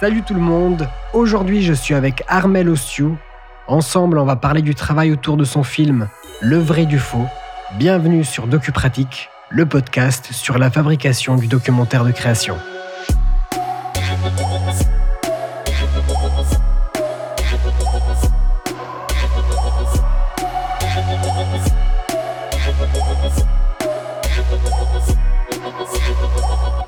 [0.00, 3.18] Salut tout le monde, aujourd'hui je suis avec Armel Ossiou.
[3.66, 6.08] Ensemble on va parler du travail autour de son film
[6.40, 7.26] Le vrai du faux.
[7.74, 12.56] Bienvenue sur DocuPratique, le podcast sur la fabrication du documentaire de création.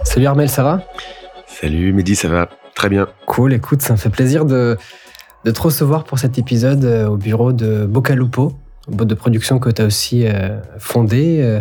[0.02, 0.80] Salut Armel, ça va?
[1.44, 2.48] Salut Mehdi, ça va?
[2.82, 3.06] Très bien.
[3.26, 4.76] Cool, écoute, ça me fait plaisir de,
[5.44, 8.58] de te recevoir pour cet épisode euh, au bureau de Bocalupo,
[8.88, 11.60] boîte de production que tu as aussi euh, fondé.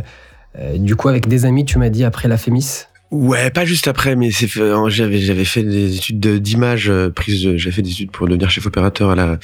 [0.58, 3.88] Euh, du coup, avec des amis, tu m'as dit après la Fémis Ouais, pas juste
[3.88, 7.56] après, mais c'est j'avais j'avais fait des études d'image prise.
[7.56, 9.38] J'avais fait des études pour devenir chef opérateur à la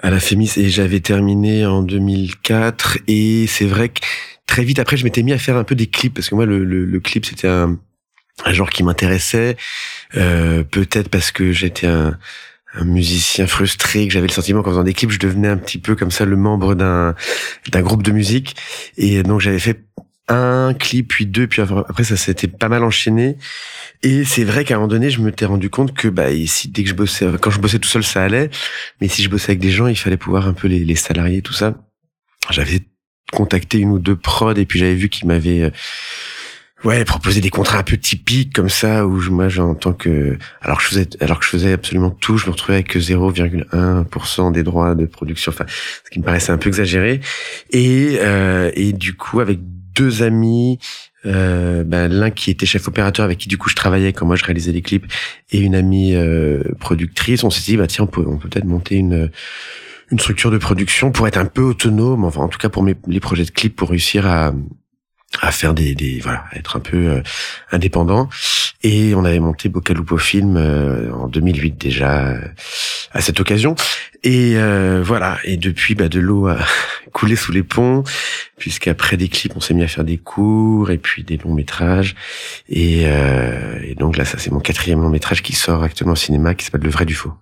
[0.00, 2.98] à la Fémis et j'avais terminé en 2004.
[3.08, 4.00] Et c'est vrai que
[4.46, 6.46] très vite après, je m'étais mis à faire un peu des clips parce que moi,
[6.46, 7.80] le, le clip c'était un
[8.44, 9.56] un genre qui m'intéressait,
[10.16, 12.18] euh, peut-être parce que j'étais un,
[12.74, 15.78] un, musicien frustré, que j'avais le sentiment qu'en faisant des clips, je devenais un petit
[15.78, 17.14] peu comme ça le membre d'un
[17.76, 18.56] groupe de musique,
[18.96, 19.84] et donc j'avais fait
[20.28, 23.36] un clip, puis deux, puis après ça s'était pas mal enchaîné.
[24.02, 26.68] Et c'est vrai qu'à un moment donné, je me t'ai rendu compte que bah si
[26.68, 28.50] dès que je bossais, quand je bossais tout seul, ça allait,
[29.00, 31.42] mais si je bossais avec des gens, il fallait pouvoir un peu les, les salariés,
[31.42, 31.74] tout ça.
[32.50, 32.80] J'avais
[33.32, 35.70] contacté une ou deux prods et puis j'avais vu qu'ils m'avaient euh,
[36.82, 40.78] Ouais, proposer des contrats un peu typiques comme ça où moi, en tant que alors
[40.78, 44.62] que je faisais alors que je faisais absolument tout, je me retrouvais avec 0,1% des
[44.62, 47.20] droits de production, enfin ce qui me paraissait un peu exagéré.
[47.70, 49.58] Et euh, et du coup avec
[49.94, 50.78] deux amis,
[51.26, 54.36] euh, ben, l'un qui était chef opérateur avec qui du coup je travaillais quand moi
[54.36, 55.04] je réalisais les clips
[55.50, 58.64] et une amie euh, productrice, on s'est dit bah tiens on peut on peut peut-être
[58.64, 59.30] monter une
[60.10, 62.96] une structure de production pour être un peu autonome, enfin en tout cas pour mes
[63.06, 64.54] les projets de clips pour réussir à
[65.40, 67.22] à faire des, des voilà être un peu euh,
[67.70, 68.28] indépendant.
[68.82, 72.40] Et on avait monté Bocalupo Film euh, en 2008 déjà euh,
[73.12, 73.74] à cette occasion.
[74.22, 74.56] Et
[75.02, 75.38] voilà.
[75.44, 76.58] Et depuis bah, de l'eau a
[77.12, 78.04] coulé sous les ponts
[78.58, 82.14] puisqu'après des clips on s'est mis à faire des cours et puis des longs métrages.
[82.68, 86.54] Et, et donc là ça c'est mon quatrième long métrage qui sort actuellement au cinéma
[86.54, 87.32] qui s'appelle Le vrai du faux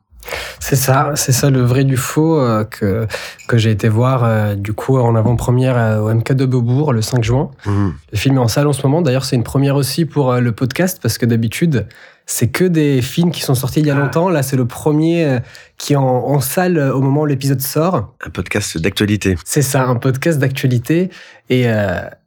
[0.61, 3.07] c'est ça, c'est ça le vrai du faux euh, que,
[3.47, 7.03] que j'ai été voir euh, du coup en avant-première euh, au MK de Beaubourg le
[7.03, 7.51] 5 juin.
[7.65, 7.89] Mmh.
[8.13, 9.01] Le film est en salle en ce moment.
[9.01, 11.87] D'ailleurs, c'est une première aussi pour le podcast parce que d'habitude,
[12.27, 14.01] c'est que des films qui sont sortis il y a ah.
[14.01, 14.29] longtemps.
[14.29, 15.39] Là, c'est le premier
[15.79, 18.13] qui est en, salle au moment où l'épisode sort.
[18.27, 19.37] Un podcast d'actualité.
[19.45, 21.09] C'est ça, un podcast d'actualité.
[21.49, 21.67] Et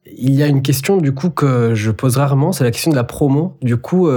[0.06, 2.96] il y a une question du coup que je pose rarement, c'est la question de
[2.96, 3.58] la promo.
[3.62, 4.10] Du coup,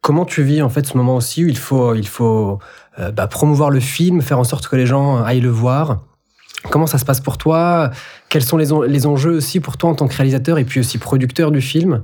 [0.00, 2.60] comment tu vis en fait ce moment aussi où il faut, il faut
[2.98, 6.04] bah, promouvoir le film, faire en sorte que les gens aillent le voir.
[6.70, 7.90] Comment ça se passe pour toi?
[8.28, 10.98] Quels sont les, les enjeux aussi pour toi en tant que réalisateur et puis aussi
[10.98, 12.02] producteur du film?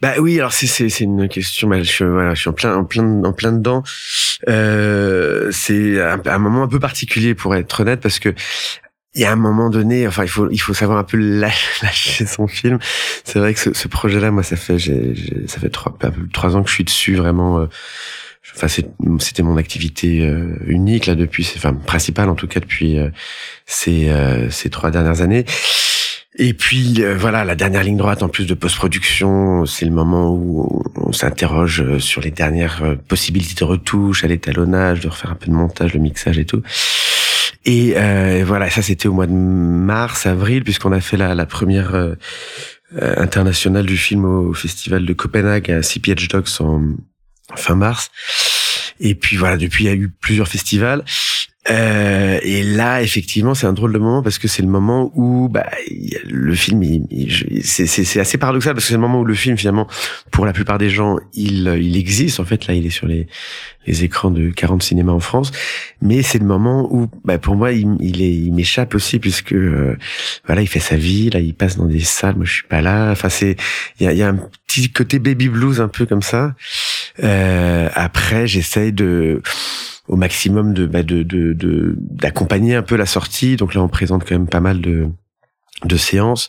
[0.00, 1.68] Bah oui, alors c'est c'est une question.
[1.68, 3.82] Bah, je suis en plein en plein en plein dedans.
[4.48, 8.32] Euh, c'est un, un, moment un peu particulier pour être honnête parce que
[9.14, 12.26] il y a un moment donné, enfin il faut il faut savoir un peu lâcher,
[12.26, 12.78] son film.
[13.24, 15.96] C'est vrai que ce, projet-là, moi ça fait ça fait trois
[16.32, 17.58] trois ans que je suis dessus vraiment.
[17.58, 17.66] Euh,
[18.54, 23.10] enfin c'était mon activité euh, unique là depuis enfin principale en tout cas depuis euh,
[23.66, 25.44] ces euh, ces trois dernières années.
[26.38, 30.82] Et puis voilà la dernière ligne droite en plus de post-production c'est le moment où
[30.94, 35.52] on, s'interroge sur les dernières possibilités de retouche à l'étalonnage de refaire un peu de
[35.52, 36.62] montage le mixage et tout.
[37.64, 37.94] Et
[38.44, 42.14] voilà ça c'était au mois de mars avril puisqu'on a fait la, la première
[42.96, 46.94] internationale du film au festival de Copenhague à CPH Dogs en
[47.56, 48.10] fin mars.
[49.00, 51.04] Et puis voilà, depuis il y a eu plusieurs festivals.
[51.68, 55.48] Euh, et là, effectivement, c'est un drôle de moment parce que c'est le moment où
[55.50, 55.66] bah,
[56.26, 56.82] le film,
[57.62, 59.86] c'est assez paradoxal parce que c'est le moment où le film, finalement,
[60.30, 62.40] pour la plupart des gens, il, il existe.
[62.40, 63.26] En fait, là, il est sur les,
[63.86, 65.52] les écrans de 40 cinémas en France.
[66.00, 69.98] Mais c'est le moment où, bah, pour moi, il, il, il m'échappe aussi puisque euh,
[70.46, 71.28] voilà, il fait sa vie.
[71.28, 72.36] Là, il passe dans des salles.
[72.36, 73.10] Moi, je suis pas là.
[73.10, 73.56] Enfin, c'est
[74.00, 76.54] il y a, y a un petit côté baby blues un peu comme ça.
[77.22, 79.42] Euh, après, j'essaye de
[80.08, 83.56] au maximum de bah, de d'accompagner un peu la sortie.
[83.56, 85.08] Donc là, on présente quand même pas mal de
[85.84, 86.48] de séances.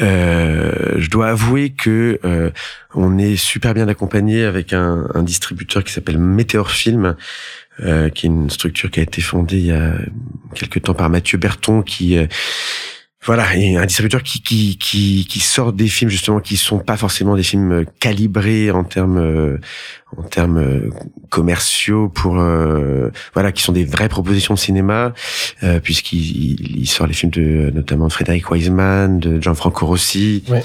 [0.00, 2.50] Euh, je dois avouer que euh,
[2.94, 7.16] on est super bien accompagné avec un, un distributeur qui s'appelle Meteor Film,
[7.80, 9.94] euh, qui est une structure qui a été fondée il y a
[10.54, 12.26] quelques temps par Mathieu Berton, qui euh,
[13.24, 16.96] voilà, et un distributeur qui, qui, qui, qui, sort des films justement qui sont pas
[16.96, 19.58] forcément des films euh, calibrés en termes euh,
[20.16, 20.90] en termes euh,
[21.30, 25.14] commerciaux pour voilà qui sont des vraies propositions de cinéma
[25.82, 30.44] puisqu'il il sort les films de notamment de Frédéric Wiseman, de Gianfranco Rossi.
[30.48, 30.62] Ouais.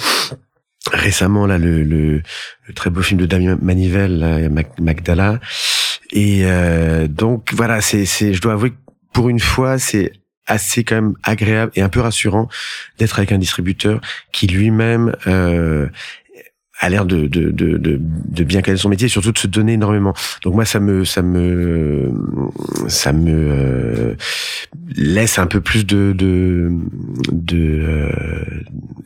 [0.92, 2.21] Récemment là le, le,
[2.65, 5.39] le, très beau film de Damien Manivelle, là, Magdala.
[6.12, 6.45] Et
[7.10, 8.77] donc voilà, c'est, c'est, je dois avouer que
[9.13, 10.12] pour une fois, c'est
[10.47, 12.49] assez quand même agréable et un peu rassurant
[12.97, 14.01] d'être avec un distributeur
[14.31, 15.88] qui lui-même euh,
[16.79, 19.73] a l'air de, de, de, de, bien connaître son métier et surtout de se donner
[19.73, 20.13] énormément.
[20.44, 22.11] Donc moi ça me ça me
[22.88, 24.15] ça me euh,
[24.95, 26.69] laisse un peu plus de de,
[27.31, 28.11] de euh,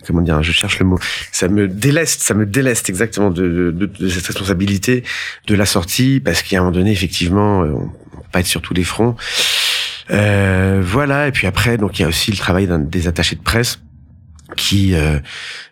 [0.06, 1.00] comment dire je cherche le mot
[1.32, 5.04] ça me déleste ça me déleste exactement de, de, cette responsabilité
[5.48, 8.74] de la sortie parce qu'à un moment donné effectivement on peut pas être sur tous
[8.74, 9.16] les fronts.
[10.10, 13.42] Euh, voilà et puis après donc il y a aussi le travail des attachés de
[13.42, 13.80] presse
[14.58, 15.20] qui euh,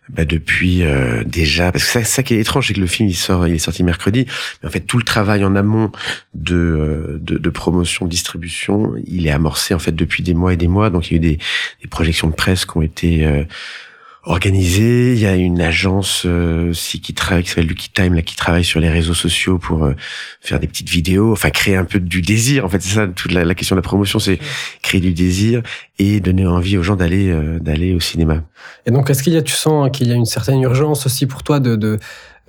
[0.10, 3.10] bah depuis euh, déjà parce que ça, ça qui est étrange c'est que le film
[3.10, 4.26] il sort il est sorti mercredi
[4.62, 5.92] mais en fait tout le travail en amont
[6.34, 10.58] de euh, de, de, promotion distribution il est amorcé en fait depuis des mois et
[10.58, 10.90] des mois.
[10.90, 11.40] Donc il y a eu des,
[11.82, 13.44] des projections de presse qui ont été euh,
[14.24, 15.14] organisé.
[15.14, 18.64] Il y a une agence euh, qui travaille, qui s'appelle Lucky Time, là, qui travaille
[18.64, 19.96] sur les réseaux sociaux pour euh,
[20.42, 22.66] faire des petites vidéos, enfin créer un peu du désir.
[22.66, 24.40] En fait, c'est ça toute la, question de la promotion, c'est
[24.82, 25.62] créer du désir
[25.98, 28.44] et donner envie aux gens d'aller euh, d'aller au cinéma.
[28.86, 31.26] Et donc, est-ce qu'il y a, tu sens qu'il y a une certaine urgence aussi
[31.26, 32.00] pour toi de, de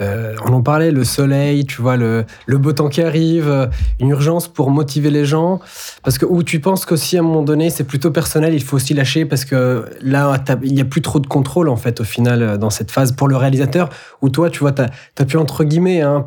[0.01, 3.67] euh, on en parlait, le soleil, tu vois, le, le beau temps qui arrive, euh,
[4.01, 5.61] une urgence pour motiver les gens.
[6.03, 8.77] Parce que, ou tu penses qu'aussi, à un moment donné, c'est plutôt personnel, il faut
[8.77, 12.05] aussi lâcher parce que là, il n'y a plus trop de contrôle, en fait, au
[12.05, 13.91] final, euh, dans cette phase pour le réalisateur,
[14.23, 16.27] où toi, tu vois, tu as, pu, entre guillemets, hein,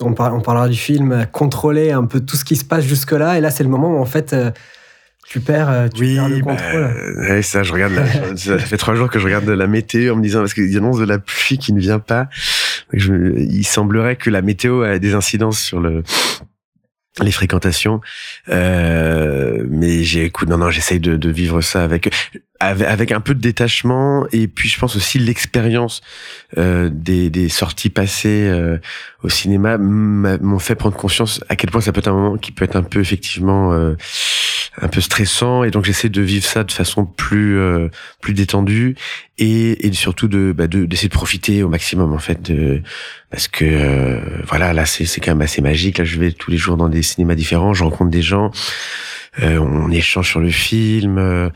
[0.00, 3.38] on, parlera du film, contrôler un peu tout ce qui se passe jusque-là.
[3.38, 4.34] Et là, c'est le moment où, en fait,
[5.28, 7.42] tu perds, tu oui, perds le bah, contrôle.
[7.42, 7.94] ça, je regarde.
[8.36, 11.00] ça fait trois jours que je regarde la météo en me disant parce qu'ils annoncent
[11.00, 12.28] de la pluie qui ne vient pas.
[12.92, 16.02] Je, il semblerait que la météo a des incidences sur le
[17.20, 18.00] les fréquentations
[18.48, 22.10] euh, mais j'ai écoute non non j'essaye de, de, vivre ça avec,
[22.58, 26.00] avec, un peu de détachement et puis je pense aussi l'expérience
[26.56, 28.78] euh, des, des sorties passées euh,
[29.22, 32.50] au cinéma m'ont fait prendre conscience à quel point ça peut être un moment qui
[32.50, 33.94] peut être un peu effectivement euh,
[34.80, 37.88] un peu stressant et donc j'essaie de vivre ça de façon plus euh,
[38.20, 38.96] plus détendue
[39.36, 42.82] et, et surtout de bah, d'essayer de, profiter au maximum en fait de
[43.30, 46.50] parce que euh, voilà là c'est c'est quand même assez magique là je vais tous
[46.50, 48.50] les jours dans des cinémas différents je rencontre des gens
[49.42, 51.50] euh, on échange sur le film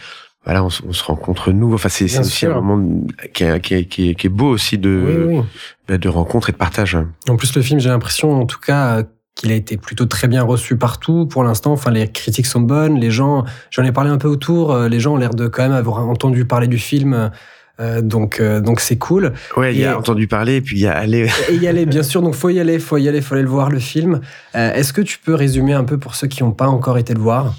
[0.44, 1.74] voilà, on, se rencontre nous.
[1.74, 3.04] Enfin, c'est aussi un moment
[3.34, 5.42] qui est, qui, est, qui, est, beau aussi de,
[5.88, 6.96] bah, de rencontre et de partage.
[7.28, 9.02] En plus, le film, j'ai l'impression, en tout cas,
[9.36, 11.72] qu'il a été plutôt très bien reçu partout pour l'instant.
[11.72, 12.98] Enfin, les critiques sont bonnes.
[12.98, 14.72] Les gens, j'en ai parlé un peu autour.
[14.72, 17.30] Euh, les gens ont l'air de quand même avoir entendu parler du film.
[17.78, 19.34] Euh, donc, euh, donc c'est cool.
[19.56, 21.28] Ouais, il y a entendu parler, puis il y a aller.
[21.50, 22.22] et y aller, bien sûr.
[22.22, 24.20] Donc, faut y aller, faut y aller, faut aller le voir le film.
[24.54, 27.20] Est-ce que tu peux résumer un peu pour ceux qui n'ont pas encore été le
[27.20, 27.54] voir?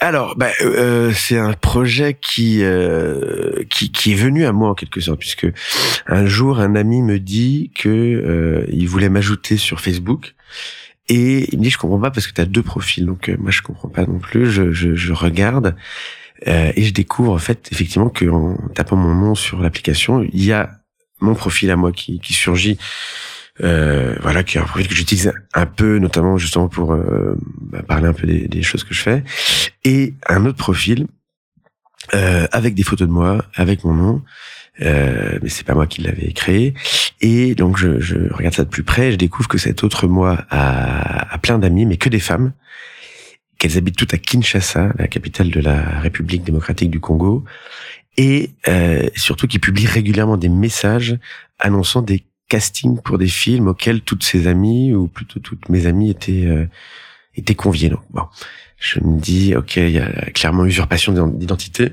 [0.00, 4.74] Alors, bah, euh, c'est un projet qui, euh, qui, qui est venu à moi en
[4.74, 5.46] quelque sorte, puisque
[6.06, 10.34] un jour un ami me dit que euh, il voulait m'ajouter sur Facebook
[11.08, 13.36] et il me dit je comprends pas parce que tu as deux profils, donc euh,
[13.38, 14.50] moi je comprends pas non plus.
[14.50, 15.76] Je, je, je regarde
[16.46, 20.52] euh, et je découvre en fait effectivement qu'en tapant mon nom sur l'application, il y
[20.52, 20.70] a
[21.20, 22.78] mon profil à moi qui, qui surgit.
[23.60, 27.82] Euh, voilà, qui est un profil que j'utilise un peu, notamment justement pour euh, bah,
[27.82, 29.24] parler un peu des, des, choses que je fais,
[29.82, 31.08] et un autre profil
[32.14, 34.22] euh, avec des photos de moi, avec mon nom,
[34.82, 36.74] euh, mais c'est pas moi qui l'avais créé.
[37.20, 40.44] Et donc je, je, regarde ça de plus près, je découvre que cet autre moi
[40.50, 42.52] a, a plein d'amis, mais que des femmes,
[43.58, 47.44] qu'elles habitent toutes à Kinshasa, la capitale de la République démocratique du Congo,
[48.16, 51.18] et euh, surtout qui publient régulièrement des messages
[51.58, 56.10] annonçant des casting pour des films auxquels toutes ses amies ou plutôt toutes mes amies
[56.10, 56.66] étaient euh,
[57.36, 57.90] étaient conviées.
[57.90, 58.22] Donc bon,
[58.78, 61.92] je me dis ok, il y a clairement usurpation d'identité.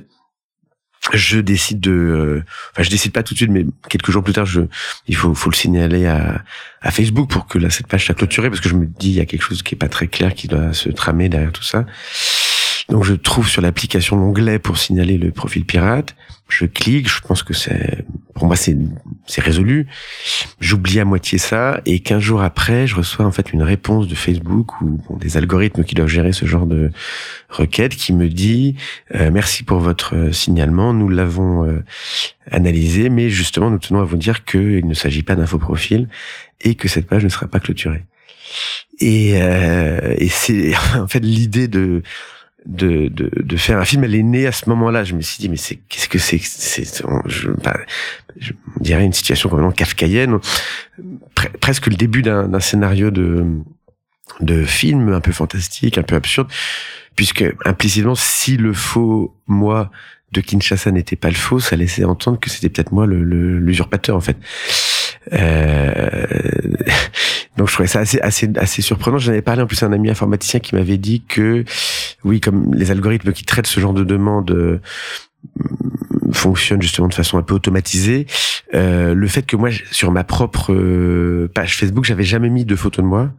[1.14, 4.34] Je décide de, euh, enfin je décide pas tout de suite, mais quelques jours plus
[4.34, 4.62] tard, je,
[5.08, 6.44] il faut, faut le signaler à,
[6.82, 9.16] à Facebook pour que là cette page soit clôturée parce que je me dis il
[9.16, 11.64] y a quelque chose qui est pas très clair qui doit se tramer derrière tout
[11.64, 11.86] ça.
[12.90, 16.16] Donc je trouve sur l'application l'onglet pour signaler le profil pirate.
[16.48, 19.88] Je clique, je pense que c'est pour moi c'est résolu.
[20.60, 24.14] J'oublie à moitié ça et 15 jours après, je reçois en fait une réponse de
[24.14, 26.92] Facebook ou des algorithmes qui doivent gérer ce genre de
[27.50, 28.76] requête qui me dit
[29.16, 31.84] euh, merci pour votre euh, signalement, nous l'avons euh,
[32.52, 36.08] analysé, mais justement nous tenons à vous dire qu'il ne s'agit pas d'un faux profil
[36.62, 38.04] et que cette page ne sera pas clôturée.
[39.00, 42.04] Et, et c'est en fait l'idée de
[42.66, 45.04] de, de, de, faire un film, elle est née à ce moment-là.
[45.04, 47.78] Je me suis dit, mais c'est qu'est-ce que c'est C'est, je, bah,
[48.38, 50.40] je dirais une situation complètement kafkaïenne,
[51.62, 53.46] presque le début d'un scénario de
[54.42, 56.50] de film un peu fantastique, un peu absurde,
[57.16, 59.92] puisque implicitement, si le faux moi
[60.32, 64.18] de Kinshasa n'était pas le faux, ça laissait entendre que c'était peut-être moi l'usurpateur le,
[64.18, 64.38] en fait.
[65.34, 66.26] Euh,
[67.58, 69.18] donc je trouvais ça assez assez assez surprenant.
[69.18, 71.64] J'en avais parlé en plus à un ami informaticien qui m'avait dit que
[72.24, 74.82] oui, comme les algorithmes qui traitent ce genre de demande euh,
[76.32, 78.28] fonctionnent justement de façon un peu automatisée,
[78.74, 82.76] euh, le fait que moi sur ma propre euh, page Facebook, j'avais jamais mis de
[82.76, 83.32] photos de moi.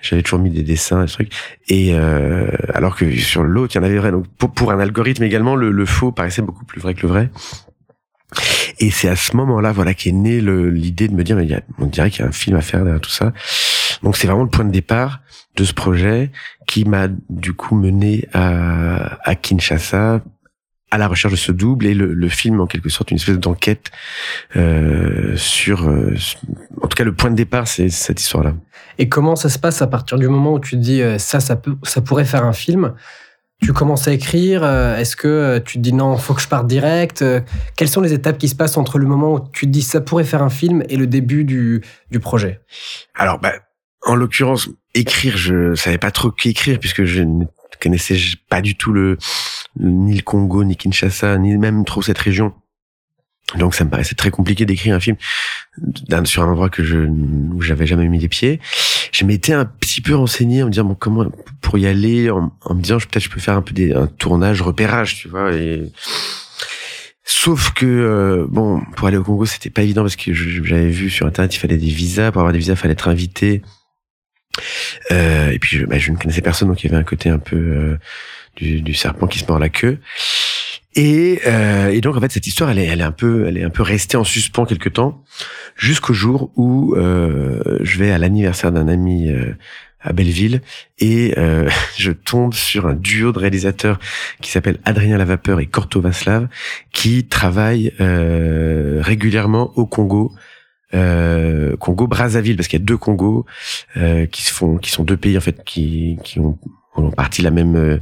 [0.00, 1.32] J'avais toujours mis des dessins, des trucs.
[1.68, 4.10] Et euh, alors que sur l'autre, il y en avait vrai.
[4.10, 7.08] Donc pour, pour un algorithme également, le, le faux paraissait beaucoup plus vrai que le
[7.08, 7.30] vrai.
[8.78, 11.62] Et c'est à ce moment-là, voilà, qu'est née l'idée de me dire, mais y a,
[11.78, 13.32] on dirait qu'il y a un film à faire derrière tout ça.
[14.02, 15.20] Donc c'est vraiment le point de départ
[15.56, 16.30] de ce projet
[16.66, 20.20] qui m'a du coup mené à, à Kinshasa
[20.90, 23.38] à la recherche de ce double et le, le film en quelque sorte une espèce
[23.38, 23.90] d'enquête
[24.54, 26.14] euh, sur euh,
[26.82, 28.54] en tout cas le point de départ c'est cette histoire là
[28.98, 31.40] et comment ça se passe à partir du moment où tu te dis euh, ça
[31.40, 32.94] ça peut ça pourrait faire un film?
[33.62, 36.48] Tu commences à écrire euh, Est-ce que euh, tu te dis non, faut que je
[36.48, 37.40] parte direct euh,
[37.76, 40.00] Quelles sont les étapes qui se passent entre le moment où tu te dis ça
[40.00, 42.60] pourrait faire un film et le début du, du projet?
[43.14, 43.52] Alors, bah,
[44.02, 47.44] en l'occurrence, écrire, je savais pas trop qu'écrire puisque je ne
[47.80, 48.16] connaissais
[48.48, 49.18] pas du tout le
[49.80, 52.52] ni le Congo, ni Kinshasa, ni même trop cette région.
[53.56, 55.16] Donc ça me paraissait très compliqué d'écrire un film
[56.24, 58.60] sur un endroit que je où j'avais jamais mis les pieds.
[59.12, 61.26] Je m'étais un petit peu renseigné en me disant bon comment
[61.60, 64.62] pour y aller en, me disant peut-être je peux faire un peu des, un tournage
[64.62, 65.90] repérage tu vois et
[67.24, 71.10] sauf que euh, bon pour aller au Congo c'était pas évident parce que j'avais vu
[71.10, 72.30] sur internet il fallait des visas.
[72.32, 73.62] Pour avoir des visas il fallait être invité.
[75.10, 77.28] Euh, et puis je, bah, je ne connaissais personne donc il y avait un côté
[77.28, 77.98] un peu euh,
[78.56, 79.98] du, du serpent qui se mord la queue
[80.94, 83.82] et, euh, donc en fait cette histoire elle est, un peu elle est un peu
[83.82, 85.24] restée en suspens quelque temps
[85.76, 89.54] jusqu'au jour où euh, je vais à l'anniversaire d'un ami euh,
[90.00, 90.60] à Belleville
[90.98, 93.98] et euh, je tombe sur un duo de réalisateurs
[94.40, 96.48] qui s'appelle Adrien Lavapeur et Korto Vaslav
[96.92, 100.32] qui travaillent euh, régulièrement au Congo
[101.80, 103.46] Congo Brazzaville parce qu'il y a deux Congos
[104.30, 106.56] qui se font qui sont deux pays en fait qui qui ont
[106.94, 107.98] en partie la même euh,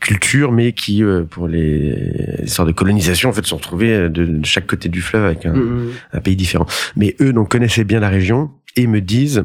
[0.00, 4.44] culture, mais qui, euh, pour les histoires de colonisation, en fait, sont retrouvés euh, de,
[4.44, 5.88] chaque côté du fleuve avec un, mm-hmm.
[6.12, 6.66] un, pays différent.
[6.96, 9.44] Mais eux, donc, connaissaient bien la région et me disent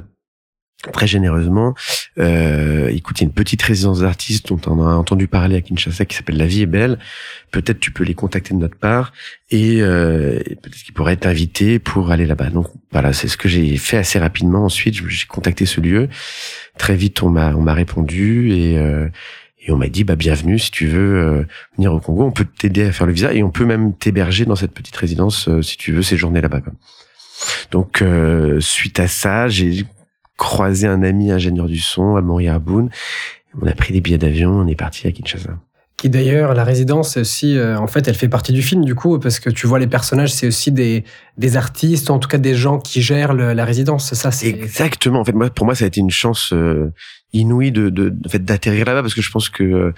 [0.93, 1.75] très généreusement,
[2.19, 5.62] euh, écoute, il y a une petite résidence d'artistes dont on a entendu parler à
[5.62, 6.98] Kinshasa qui s'appelle La Vie est belle.
[7.51, 9.12] Peut-être tu peux les contacter de notre part
[9.51, 12.50] et, euh, peut-être qu'ils pourraient être invités pour aller là-bas.
[12.50, 14.65] Donc voilà, c'est ce que j'ai fait assez rapidement.
[14.65, 16.07] Ensuite, j'ai contacté ce lieu.
[16.77, 19.09] Très vite, on m'a on m'a répondu et euh,
[19.62, 21.43] et on m'a dit bah bienvenue si tu veux euh,
[21.75, 24.45] venir au Congo, on peut t'aider à faire le visa et on peut même t'héberger
[24.45, 26.62] dans cette petite résidence euh, si tu veux séjourner là-bas.
[27.71, 28.03] Donc
[28.59, 29.86] suite à ça, j'ai
[30.39, 32.89] croisé un ami ingénieur du son à Montréal Boone.
[33.62, 35.51] On a pris des billets d'avion, on est parti à Kinshasa.
[35.98, 39.19] Qui d'ailleurs, la résidence, aussi, euh, en fait, elle fait partie du film du coup,
[39.19, 41.03] parce que tu vois les personnages, c'est aussi des,
[41.38, 44.13] des artistes, en tout cas des gens qui gèrent la résidence.
[44.13, 45.19] Ça, c'est exactement.
[45.19, 46.93] En fait, moi, pour moi, ça a été une chance euh,
[47.34, 49.91] inouïe de, de, de fait d'atterrir là-bas, parce que je pense que euh,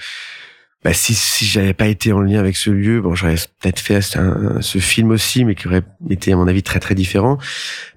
[0.84, 4.02] bah, si si j'avais pas été en lien avec ce lieu, bon, j'aurais peut-être fait
[4.02, 7.38] ce film aussi, mais qui aurait été à mon avis très très différent,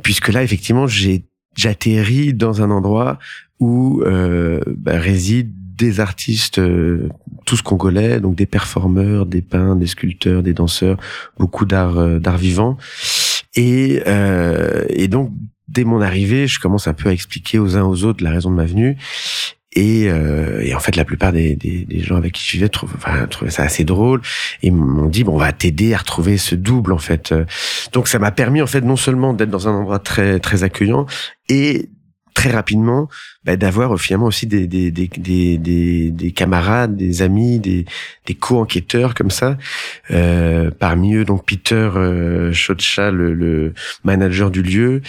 [0.02, 1.24] puisque là, effectivement, j'ai
[1.54, 3.18] j'atterris dans un endroit
[3.60, 7.08] où euh, bah, résident des artistes euh,
[7.44, 10.98] tous congolais, donc des performeurs, des peintres, des sculpteurs, des danseurs,
[11.38, 12.76] beaucoup d'art euh, d'art vivant.
[13.56, 15.32] Et, euh, et donc
[15.68, 18.50] dès mon arrivée, je commence un peu à expliquer aux uns aux autres la raison
[18.50, 18.96] de ma venue.
[19.74, 22.68] Et, euh, et en fait, la plupart des, des, des, gens avec qui je vivais
[22.68, 24.20] trouvaient, enfin, trouvaient ça assez drôle
[24.62, 27.34] et m'ont dit bon, on va t'aider à retrouver ce double en fait.
[27.92, 31.06] Donc ça m'a permis en fait non seulement d'être dans un endroit très très accueillant
[31.48, 31.88] et
[32.34, 33.08] très rapidement
[33.44, 37.86] bah, d'avoir finalement aussi des des, des, des, des, camarades, des amis, des,
[38.26, 39.56] des co-enquêteurs comme ça.
[40.10, 42.52] Euh, parmi eux, donc Peter euh,
[43.12, 45.00] le, le, manager du lieu,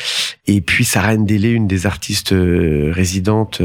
[0.47, 3.61] et puis Sarah Ndele, une des artistes euh, résidentes.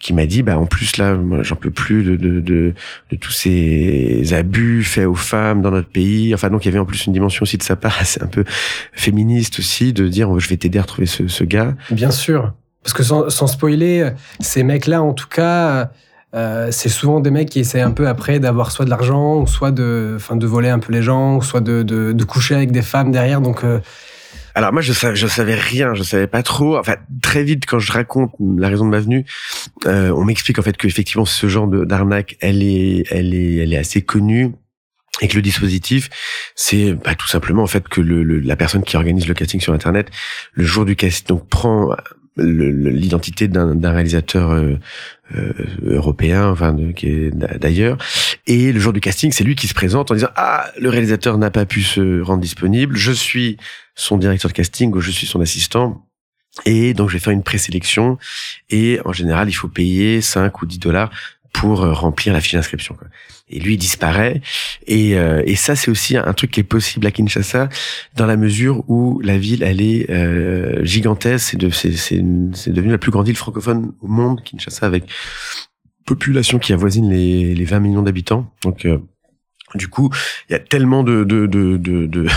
[0.00, 2.74] Qui m'a dit bah en plus là j'en peux plus de, de, de,
[3.10, 6.34] de, tous ces abus faits aux femmes dans notre pays.
[6.34, 8.26] Enfin donc il y avait en plus une dimension aussi de sa part assez un
[8.26, 8.44] peu
[8.94, 11.74] féministe aussi de dire je vais t'aider à retrouver ce, ce gars.
[11.90, 12.54] Bien sûr.
[12.82, 15.90] Parce que sans, sans spoiler, ces mecs-là, en tout cas,
[16.34, 19.70] euh, c'est souvent des mecs qui essaient un peu après d'avoir soit de l'argent, soit
[19.70, 22.82] de, enfin, de voler un peu les gens, soit de, de, de coucher avec des
[22.82, 23.40] femmes derrière.
[23.40, 23.80] Donc, euh...
[24.60, 26.76] alors moi, je savais, savais rien, je savais pas trop.
[26.76, 29.24] Enfin, très vite, quand je raconte la raison de ma venue,
[29.86, 33.72] euh, on m'explique en fait que effectivement, ce genre d'arnaque, elle est, elle est, elle
[33.72, 34.52] est assez connue
[35.22, 36.10] et que le dispositif,
[36.56, 39.72] c'est bah, tout simplement en fait que le, la personne qui organise le casting sur
[39.72, 40.10] Internet,
[40.52, 41.96] le jour du casting, donc prend
[42.36, 44.78] l'identité d'un réalisateur euh,
[45.34, 45.52] euh,
[45.84, 47.98] européen, enfin qui est d'ailleurs.
[48.46, 51.38] Et le jour du casting, c'est lui qui se présente en disant ah le réalisateur
[51.38, 53.56] n'a pas pu se rendre disponible, je suis
[54.00, 56.06] son directeur de casting ou je suis son assistant.
[56.66, 58.18] Et donc je vais faire une présélection
[58.70, 61.10] et en général il faut payer 5 ou 10 dollars
[61.52, 62.96] pour euh, remplir la fiche d'inscription.
[63.48, 64.40] Et lui il disparaît.
[64.86, 67.68] Et, euh, et ça c'est aussi un truc qui est possible à Kinshasa
[68.16, 71.56] dans la mesure où la ville elle est euh, gigantesque.
[71.72, 75.04] C'est c'est c'est devenu la plus grande ville francophone au monde, Kinshasa, avec
[76.04, 78.50] population qui avoisine les, les 20 millions d'habitants.
[78.64, 78.98] Donc euh,
[79.74, 80.10] du coup,
[80.48, 82.28] il y a tellement de, de, de, de, de,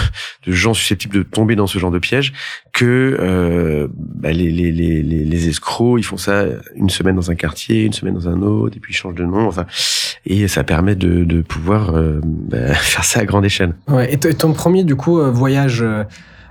[0.47, 2.33] gens susceptibles de tomber dans ce genre de piège
[2.71, 7.35] que euh, bah les, les, les, les, escrocs, ils font ça une semaine dans un
[7.35, 9.47] quartier, une semaine dans un autre, et puis ils changent de nom.
[9.47, 9.65] Enfin,
[10.25, 13.73] et ça permet de, de pouvoir euh, bah, faire ça à grande échelle.
[13.87, 16.03] Ouais, et ton premier, du coup, euh, voyage euh,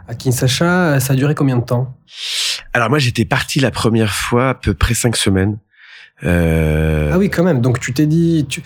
[0.08, 1.96] à Kinshasa, ça a duré combien de temps?
[2.72, 5.58] Alors moi, j'étais parti la première fois à peu près cinq semaines.
[6.24, 7.10] Euh...
[7.12, 7.60] Ah oui, quand même.
[7.60, 8.62] Donc tu t'es dit, tu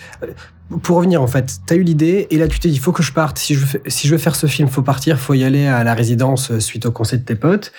[0.83, 2.91] pour revenir en fait, tu as eu l'idée et là tu t'es dit il faut
[2.91, 3.37] que je parte.
[3.37, 5.83] Si je veux, si je veux faire ce film, faut partir, faut y aller à
[5.83, 7.71] la résidence euh, suite au conseil de tes potes.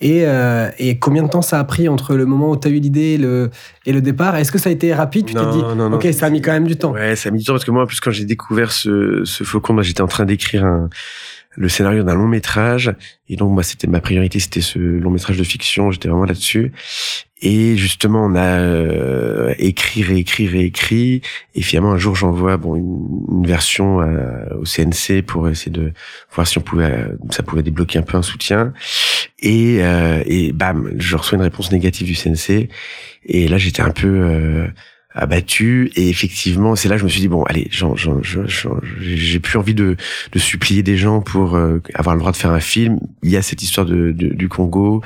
[0.00, 2.72] Et, euh, et combien de temps ça a pris entre le moment où tu as
[2.72, 3.50] eu l'idée et le,
[3.86, 4.34] et le départ?
[4.34, 5.26] Est-ce que ça a été rapide?
[5.26, 6.90] Tu t'es dit non, ok, ça a mis quand même du temps.
[6.90, 9.22] Ouais, ça a mis du temps parce que moi, en plus quand j'ai découvert ce,
[9.24, 10.90] ce faucon, j'étais en train d'écrire un
[11.56, 12.94] le scénario d'un long métrage
[13.28, 16.72] et donc moi c'était ma priorité c'était ce long métrage de fiction j'étais vraiment là-dessus
[17.42, 21.22] et justement, on a euh, écrit, réécrit, réécrit.
[21.56, 25.92] Et finalement, un jour, j'envoie bon une, version euh, au CNC pour essayer de
[26.32, 28.72] voir si on pouvait, ça pouvait débloquer un peu un soutien.
[29.40, 32.68] Et, euh, et bam, je reçois une réponse négative du CNC.
[33.24, 34.68] Et là, j'étais un peu
[35.14, 35.90] abattu.
[35.96, 37.68] Et effectivement c'est là que je me suis dit bon allez
[39.00, 39.96] j'ai plus envie de,
[40.32, 42.98] de supplier des gens pour euh, avoir le droit de faire un film.
[43.22, 45.02] Il y a cette histoire de, du Congo.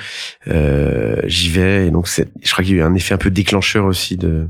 [0.48, 1.86] Euh, j'y vais.
[1.86, 4.46] Et donc je crois qu'il y a eu un effet un peu déclencheur aussi de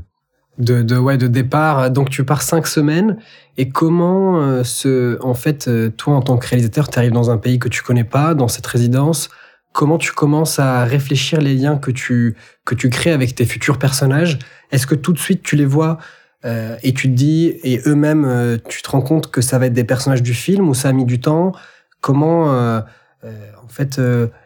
[0.57, 1.91] de, de ouais de départ.
[1.91, 3.17] Donc tu pars cinq semaines.
[3.57, 7.37] Et comment euh, ce en fait toi en tant que réalisateur tu arrives dans un
[7.37, 9.29] pays que tu connais pas dans cette résidence
[9.73, 13.77] comment tu commences à réfléchir les liens que tu, que tu crées avec tes futurs
[13.77, 14.39] personnages?
[14.71, 15.99] Est-ce que tout de suite tu les vois
[16.45, 19.65] euh, et tu te dis, et eux-mêmes, euh, tu te rends compte que ça va
[19.65, 21.51] être des personnages du film ou ça a mis du temps?
[21.99, 22.79] Comment, euh,
[23.23, 23.99] en fait,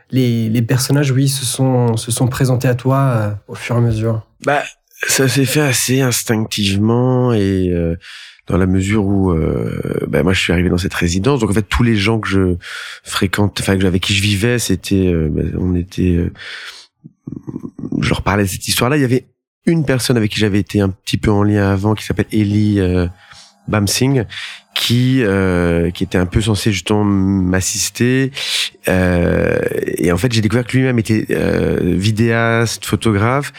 [0.09, 3.81] les, les, personnages, oui, se sont, se sont présentés à toi au fur et à
[3.81, 4.25] mesure?
[4.45, 4.63] Bah,
[5.07, 7.71] ça s'est fait assez instinctivement et
[8.47, 11.39] dans la mesure où euh, ben moi je suis arrivé dans cette résidence.
[11.39, 12.55] Donc en fait tous les gens que je
[13.03, 16.31] fréquente enfin avec qui je vivais c'était euh, ben, on était euh,
[18.01, 19.25] je leur parlais de cette histoire là il y avait
[19.65, 22.79] une personne avec qui j'avais été un petit peu en lien avant qui s'appelle Ellie
[22.79, 23.07] euh,
[23.67, 24.25] Bamsing
[24.73, 28.31] qui euh, qui était un peu censé justement m'assister.
[28.87, 29.59] Euh,
[29.97, 33.51] et en fait j'ai découvert que lui-même était euh, vidéaste photographe.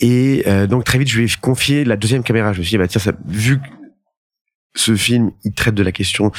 [0.00, 2.52] Et donc très vite je lui ai confié la deuxième caméra.
[2.52, 3.60] Je me suis dit bah tiens ça vu
[4.76, 6.30] ce film, il traite de la question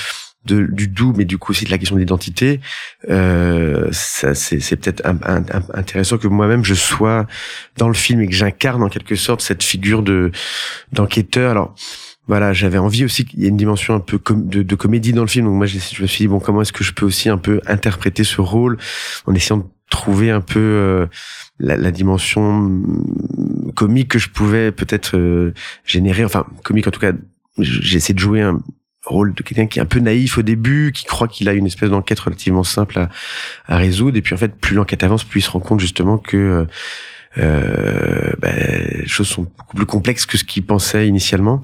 [0.47, 2.60] du doux, mais du coup aussi de la question de l'identité.
[3.10, 5.04] Euh, c'est, peut-être
[5.73, 7.28] intéressant que moi-même je sois
[7.78, 10.32] dans le film et que j'incarne en quelque sorte cette figure de
[10.93, 11.52] d'enquêteur.
[11.52, 11.76] Alors
[12.28, 15.28] voilà, j'avais envie aussi qu'il y ait une dimension un peu de, comédie dans le
[15.28, 15.45] film.
[15.45, 17.62] Donc moi, je me suis dit bon, comment est-ce que je peux aussi un peu
[17.67, 18.78] interpréter ce rôle
[19.26, 21.08] en essayant de trouver un peu euh,
[21.60, 22.84] la, dimension
[23.76, 25.54] comique que je pouvais peut-être euh,
[25.86, 26.26] générer.
[26.26, 27.13] Enfin, comique en tout cas
[27.60, 28.60] j'essaie de jouer un
[29.06, 31.65] rôle de quelqu'un qui est un peu naïf au début, qui croit qu'il a une
[31.65, 33.10] espèce d'enquête relativement simple à,
[33.65, 36.17] à, résoudre, et puis en fait, plus l'enquête avance, plus il se rend compte justement
[36.17, 36.67] que
[37.38, 38.54] euh, ben,
[39.00, 41.62] les choses sont beaucoup plus complexes que ce qu'il pensait initialement.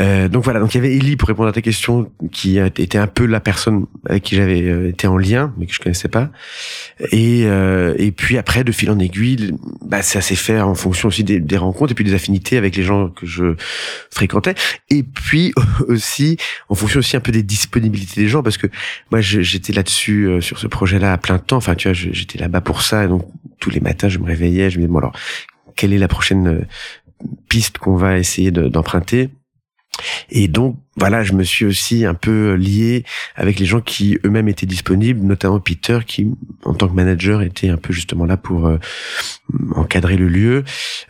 [0.00, 2.98] Euh, donc voilà, donc il y avait Ellie pour répondre à ta question, qui était
[2.98, 6.08] un peu la personne avec qui j'avais euh, été en lien, mais que je connaissais
[6.08, 6.30] pas.
[7.12, 9.54] Et, euh, et puis après, de fil en aiguille,
[9.84, 12.76] bah, ça s'est fait en fonction aussi des, des, rencontres et puis des affinités avec
[12.76, 13.54] les gens que je
[14.10, 14.54] fréquentais.
[14.90, 15.52] Et puis
[15.88, 16.36] aussi
[16.68, 18.66] en fonction aussi un peu des disponibilités des gens, parce que
[19.10, 21.56] moi j'étais là-dessus euh, sur ce projet-là à plein temps.
[21.56, 23.26] Enfin, tu vois, j'étais là-bas pour ça, et donc
[23.58, 25.12] tous les matins je me réveillais, je me alors
[25.76, 26.66] quelle est la prochaine euh,
[27.48, 29.30] piste qu'on va essayer d'emprunter?
[30.28, 34.48] Et donc voilà, je me suis aussi un peu lié avec les gens qui eux-mêmes
[34.48, 36.30] étaient disponibles, notamment Peter qui,
[36.64, 38.78] en tant que manager, était un peu justement là pour euh,
[39.74, 40.64] encadrer le lieu.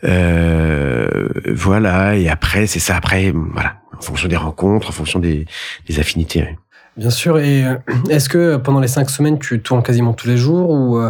[0.04, 2.96] Euh, voilà, et après c'est ça.
[2.96, 5.46] Après, voilà, en fonction des rencontres, en fonction des,
[5.98, 6.56] affinités.
[6.96, 7.38] Bien sûr.
[7.38, 7.64] Et
[8.08, 11.00] est-ce que pendant les cinq semaines, tu tournes quasiment tous les jours ou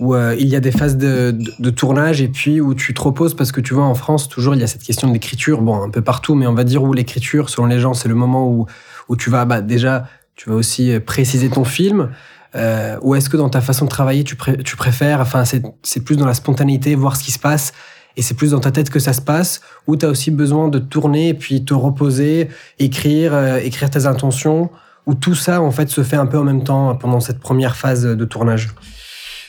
[0.00, 3.00] où euh, il y a des phases de, de, tournage et puis où tu te
[3.00, 5.62] reposes parce que tu vois en France toujours il y a cette question de l'écriture.
[5.62, 8.14] Bon un peu partout mais on va dire où l'écriture selon les gens c'est le
[8.14, 8.66] moment où
[9.08, 12.08] où tu vas bah, déjà tu vas aussi préciser ton film.
[12.54, 16.16] Euh, ou est-ce que dans ta façon de travailler, tu, tu préfères, enfin, c'est plus
[16.16, 17.72] dans la spontanéité, voir ce qui se passe,
[18.16, 20.68] et c'est plus dans ta tête que ça se passe, ou tu as aussi besoin
[20.68, 24.70] de tourner et puis te reposer, écrire, euh, écrire tes intentions,
[25.06, 27.76] ou tout ça, en fait, se fait un peu en même temps pendant cette première
[27.76, 28.70] phase de tournage?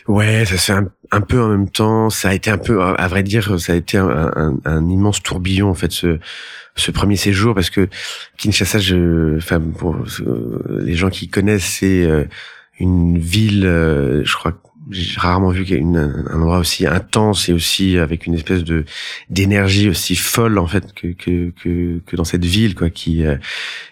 [0.08, 0.80] Ouais, ça se fait
[1.12, 2.10] un, peu en même temps.
[2.10, 5.70] Ça a été un peu, à vrai dire, ça a été un, un immense tourbillon
[5.70, 5.92] en fait
[6.76, 7.88] ce premier séjour parce que
[8.38, 9.96] Kinshasa, je, enfin pour
[10.70, 12.26] les gens qui connaissent, c'est euh,
[12.80, 17.98] une ville, euh, je crois j'ai rarement vu une, un endroit aussi intense et aussi
[17.98, 18.84] avec une espèce de
[19.30, 21.14] d'énergie aussi folle en fait que
[21.52, 23.38] que dans cette ville quoi qui euh,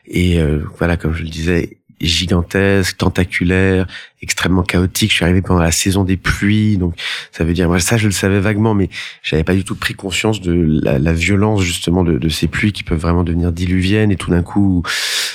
[0.07, 0.39] et
[0.79, 3.87] voilà comme je le disais gigantesque, tentaculaire,
[4.21, 5.11] extrêmement chaotique.
[5.11, 6.93] Je suis arrivé pendant la saison des pluies, donc
[7.31, 8.89] ça veut dire moi ça je le savais vaguement, mais
[9.23, 12.99] j'avais pas du tout pris conscience de la, violence justement de, ces pluies qui peuvent
[12.99, 14.83] vraiment devenir diluviennes et tout d'un coup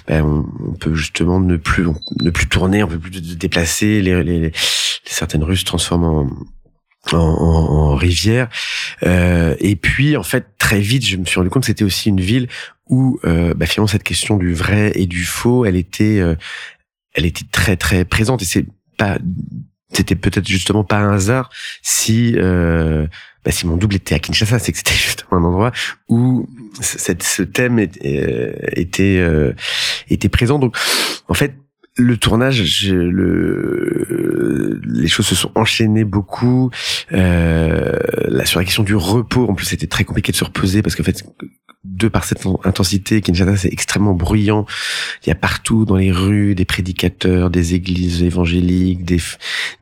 [0.09, 1.87] ben, on, peut justement ne plus
[2.21, 4.53] ne plus tourner, on peut plus se déplacer, les, les,
[5.05, 6.31] certaines rues se transforment en
[7.13, 8.49] en, en, rivière.
[9.03, 12.09] Euh, et puis, en fait, très vite, je me suis rendu compte que c'était aussi
[12.09, 12.49] une ville
[12.89, 16.35] où, euh, bah, finalement, cette question du vrai et du faux, elle était, euh,
[17.15, 18.43] elle était très très présente.
[18.43, 18.67] Et c'est
[18.99, 19.19] pas,
[19.93, 21.51] c'était peut-être justement pas un hasard
[21.83, 23.07] si, euh,
[23.45, 25.73] bah, si mon double était à Kinshasa, c'est que c'était justement un endroit
[26.09, 26.49] où
[26.81, 29.53] ce thème était, euh, était, euh,
[30.09, 30.59] était présent.
[30.59, 30.77] Donc,
[31.29, 31.55] en fait,
[31.97, 36.71] le tournage, le, les choses se sont enchaînées beaucoup.
[37.13, 37.97] Euh,
[38.29, 40.97] là, sur la question du repos, en plus, c'était très compliqué de se reposer parce
[40.97, 41.25] qu'en fait,
[41.85, 44.65] de par cette intensité, Kinshasa c'est extrêmement bruyant.
[45.25, 49.21] Il y a partout dans les rues des prédicateurs, des églises évangéliques, des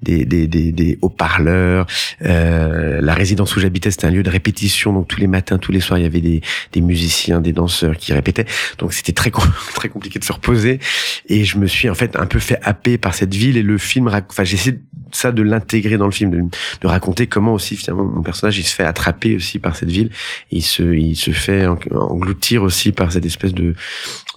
[0.03, 1.87] des des, des, haut-parleurs.
[2.23, 5.71] Euh, la résidence où j'habitais c'était un lieu de répétition, donc tous les matins, tous
[5.71, 6.41] les soirs il y avait des
[6.73, 8.47] des musiciens, des danseurs qui répétaient.
[8.79, 9.31] Donc c'était très
[9.75, 10.81] très compliqué de se reposer.
[11.29, 14.09] Et je me suis un peu fait happer par cette ville et le film.
[14.09, 14.81] Enfin j'essaie
[15.13, 16.43] ça de l'intégrer dans le film, de,
[16.81, 20.11] de, raconter comment aussi finalement mon personnage il se fait attraper aussi par cette ville.
[20.51, 23.75] Et il se il se fait engloutir aussi par cette espèce de,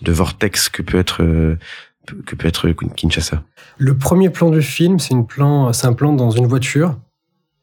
[0.01, 1.58] de vortex que peut être euh,
[2.25, 3.43] que peut être Kinshasa.
[3.78, 6.97] Le premier plan du film, c'est une plan, c'est un plan dans une voiture,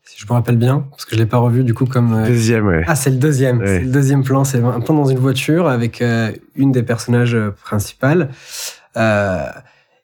[0.04, 2.12] si je me rappelle bien, parce que je l'ai pas revu du coup comme.
[2.12, 2.84] Euh, deuxième, ouais.
[2.86, 3.62] Ah, c'est le deuxième.
[3.64, 4.44] C'est le deuxième plan.
[4.44, 8.30] C'est un plan dans une voiture avec euh, une des personnages principales.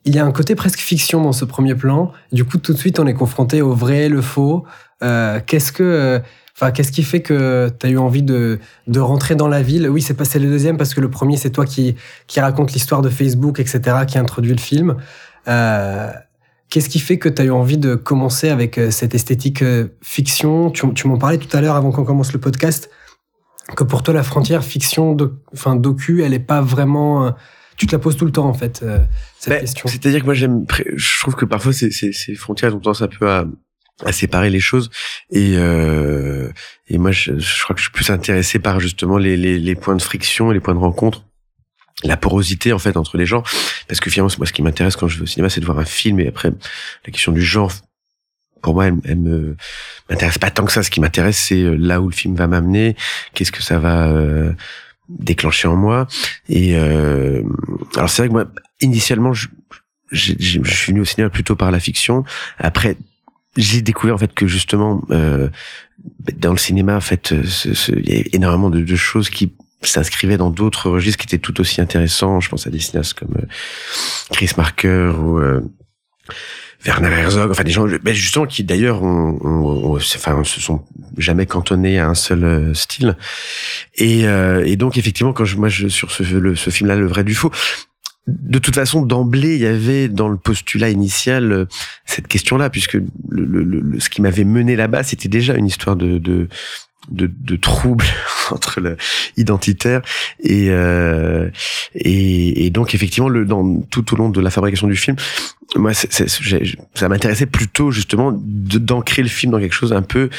[0.04, 2.12] Il y a un côté presque fiction dans ce premier plan.
[2.32, 4.64] Du coup, tout de suite, on est confronté au vrai, le faux.
[5.00, 6.22] Qu'est-ce que
[6.60, 8.58] Enfin, qu'est-ce qui fait que tu as eu envie de,
[8.88, 9.88] de rentrer dans la ville?
[9.88, 11.94] Oui, c'est passé le deuxième parce que le premier, c'est toi qui,
[12.26, 14.96] qui raconte l'histoire de Facebook, etc., qui introduit le film.
[15.46, 16.10] Euh,
[16.68, 19.86] qu'est-ce qui fait que tu as eu envie de commencer avec euh, cette esthétique euh,
[20.02, 20.72] fiction?
[20.72, 22.90] Tu, m'en parlais tout à l'heure avant qu'on commence le podcast,
[23.76, 25.16] que pour toi, la frontière fiction,
[25.52, 27.34] enfin, docu, elle est pas vraiment
[27.78, 28.84] tu te la poses tout le temps en fait
[29.38, 29.88] cette ben, question.
[29.88, 33.08] C'est-à-dire que moi j'aime, je trouve que parfois ces, ces, ces frontières ont tendance un
[33.08, 33.46] peu à,
[34.04, 34.90] à séparer les choses.
[35.30, 36.50] Et euh,
[36.88, 39.74] et moi je, je, crois que je suis plus intéressé par justement les, les, les
[39.74, 41.24] points de friction les points de rencontre
[42.04, 43.42] la porosité en fait entre les gens.
[43.88, 45.78] Parce que finalement moi ce qui m'intéresse quand je vais au cinéma c'est de voir
[45.78, 46.20] un film.
[46.20, 47.72] Et après la question du genre
[48.62, 49.56] pour moi elle, elle me
[50.08, 50.82] m'intéresse pas tant que ça.
[50.82, 52.96] Ce qui m'intéresse c'est euh, là où le film va m'amener.
[53.34, 54.52] Qu'est-ce que ça va euh,
[55.08, 56.06] déclencher en moi
[56.48, 57.42] et euh,
[57.96, 58.46] alors c'est vrai que moi
[58.80, 59.48] initialement je,
[60.10, 62.24] je, je suis venu au cinéma plutôt par la fiction
[62.58, 62.96] après
[63.56, 65.48] j'ai découvert en fait que justement euh,
[66.36, 67.42] dans le cinéma en fait euh,
[67.88, 71.60] il y a énormément de, de choses qui s'inscrivaient dans d'autres registres qui étaient tout
[71.60, 72.40] aussi intéressants.
[72.40, 73.46] Je pense à des cinéastes comme euh,
[74.32, 75.60] Chris Marker ou euh,
[76.84, 80.84] Werner Herzog, enfin des gens ben justement qui d'ailleurs ont, ont, enfin se sont
[81.16, 83.16] jamais cantonnés à un seul euh, style.
[83.96, 87.24] Et, et donc effectivement quand je, moi je sur ce, le, ce film-là, le vrai
[87.24, 87.50] du faux,
[88.28, 91.64] de toute façon, d'emblée, il y avait dans le postulat initial euh,
[92.04, 96.18] cette question-là, puisque le, le, ce qui m'avait mené là-bas, c'était déjà une histoire de,
[96.18, 96.48] de,
[97.10, 98.04] de, de trouble
[98.50, 98.96] entre le
[99.36, 100.02] identitaire
[100.40, 101.50] et, euh,
[101.94, 105.16] et, et donc effectivement le dans tout au long de la fabrication du film
[105.76, 110.30] moi ça m'intéressait plutôt justement d'ancrer le film dans quelque chose un peu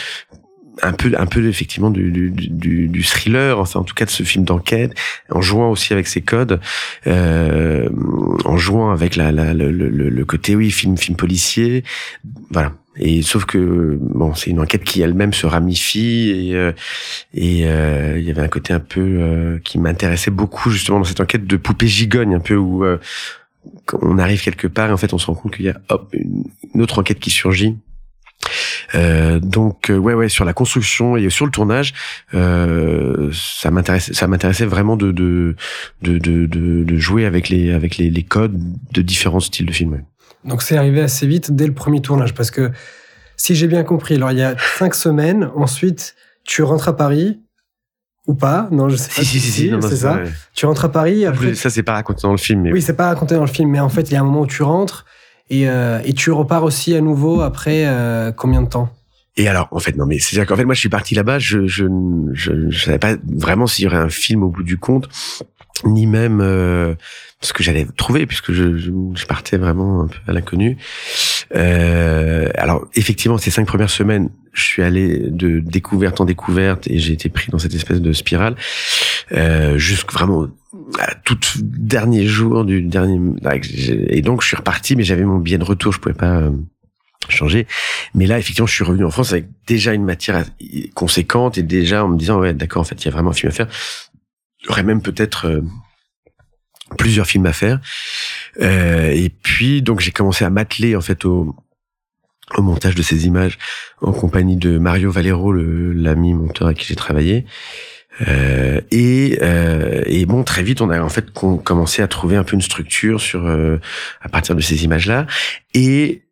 [0.82, 4.10] un peu un peu effectivement du, du, du, du, thriller enfin en tout cas de
[4.10, 4.94] ce film d'enquête
[5.30, 6.60] en jouant aussi avec ses codes
[7.08, 7.90] euh,
[8.46, 11.84] en jouant avec la, la le, le, le, côté oui film film policier.
[12.52, 12.74] Voilà.
[12.98, 16.72] Et sauf que bon c'est une enquête qui elle-même se ramifie et euh,
[17.34, 21.06] et euh, il y avait un côté un peu euh, qui m'intéressait beaucoup justement dans
[21.06, 22.84] cette enquête de poupée gigogne un peu où
[24.02, 26.14] on arrive quelque part et en fait on se rend compte qu'il y a hop
[26.14, 27.78] une autre enquête qui surgit
[28.96, 31.94] euh, donc euh, ouais ouais sur la construction et sur le tournage,
[32.34, 35.56] euh, ça m'intéressait ça m'intéressait vraiment de de,
[36.02, 38.58] de de, de jouer avec les avec les, les codes
[38.92, 40.02] de différents styles de film.
[40.46, 42.72] Donc c'est arrivé assez vite dès le premier tournage, parce que
[43.36, 47.40] si j'ai bien compris, alors il y a cinq semaines, ensuite tu rentres à Paris,
[48.30, 48.68] ou pas?
[48.72, 49.24] Non, je sais pas.
[49.24, 50.20] Si, si, si, c'est ça.
[50.54, 51.26] Tu rentres à Paris.
[51.26, 51.56] Après...
[51.56, 52.62] Ça, c'est pas raconté dans le film.
[52.62, 52.72] Mais...
[52.72, 54.42] Oui, c'est pas raconté dans le film, mais en fait, il y a un moment
[54.42, 55.06] où tu rentres
[55.50, 58.90] et, euh, et tu repars aussi à nouveau après euh, combien de temps?
[59.38, 61.66] Et alors, en fait, non, mais c'est-à-dire qu'en fait, moi, je suis parti là-bas, je,
[61.66, 61.86] je,
[62.34, 65.08] je, je, savais pas vraiment s'il y aurait un film au bout du compte,
[65.86, 66.96] ni même euh,
[67.42, 70.78] ce que j'allais trouver, puisque je, je, partais vraiment un peu à l'inconnu.
[71.56, 77.00] Euh, alors, effectivement, ces cinq premières semaines, je suis allé de découverte en découverte et
[77.00, 78.56] j'ai été pris dans cette espèce de spirale,
[79.32, 80.48] euh, jusqu'à vraiment
[81.00, 83.20] à tout dernier jour du dernier.
[84.10, 86.40] Et donc, je suis reparti, mais j'avais mon billet de retour, je pouvais pas.
[86.40, 86.52] Euh,
[87.28, 87.68] changer
[88.16, 90.46] mais là effectivement je suis revenu en France avec déjà une matière
[90.96, 93.34] conséquente et déjà en me disant ouais d'accord en fait il y a vraiment un
[93.34, 93.68] film à faire
[94.64, 95.62] j'aurais même peut-être euh,
[96.98, 97.80] plusieurs films à faire.
[98.62, 101.56] Euh, et puis donc j'ai commencé à m'atteler en fait au,
[102.58, 103.58] au montage de ces images
[104.02, 107.46] en compagnie de Mario Valero, l'ami monteur avec qui j'ai travaillé.
[108.28, 112.44] Euh, et, euh, et bon, très vite, on a en fait commencé à trouver un
[112.44, 113.78] peu une structure sur euh,
[114.22, 115.26] à partir de ces images-là.
[115.74, 116.24] Et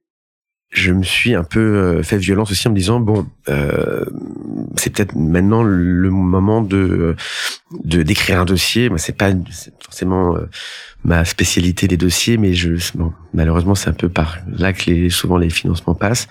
[0.70, 4.04] je me suis un peu euh, fait violence aussi en me disant bon euh,
[4.76, 7.16] c'est peut-être maintenant le moment de
[7.84, 9.32] de d'écrire un dossier moi c'est pas
[9.80, 10.50] forcément euh,
[11.06, 15.10] ma spécialité des dossiers mais je bon, malheureusement c'est un peu par là que les,
[15.10, 16.28] souvent les financements passent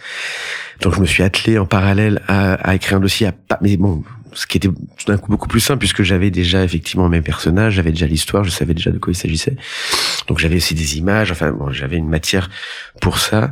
[0.82, 3.78] donc je me suis attelé en parallèle à, à écrire un dossier à pas mais
[3.78, 4.04] bon
[4.36, 7.74] ce qui était tout d'un coup beaucoup plus simple puisque j'avais déjà effectivement mes personnages,
[7.74, 9.56] j'avais déjà l'histoire, je savais déjà de quoi il s'agissait.
[10.28, 12.50] Donc j'avais aussi des images, enfin bon, j'avais une matière
[13.00, 13.50] pour ça.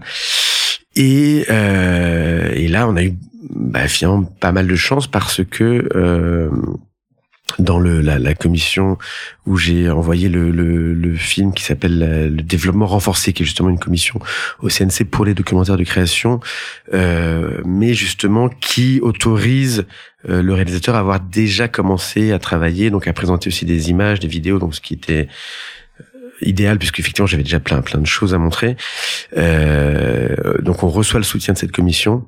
[0.97, 3.15] Et, euh, et là, on a eu
[3.51, 6.51] bah, finalement pas mal de chance parce que euh,
[7.59, 8.97] dans le, la, la, commission
[9.47, 13.69] où j'ai envoyé le, le, le, film qui s'appelle le développement renforcé, qui est justement
[13.69, 14.19] une commission
[14.63, 16.41] au CNC pour les documentaires de création,
[16.95, 19.85] euh, mais justement qui autorise
[20.29, 24.21] euh, le réalisateur à avoir déjà commencé à travailler, donc à présenter aussi des images,
[24.21, 25.29] des vidéos, donc ce qui était
[26.41, 28.77] idéal puisque effectivement j'avais déjà plein plein de choses à montrer.
[29.37, 32.27] Euh, donc on reçoit le soutien de cette commission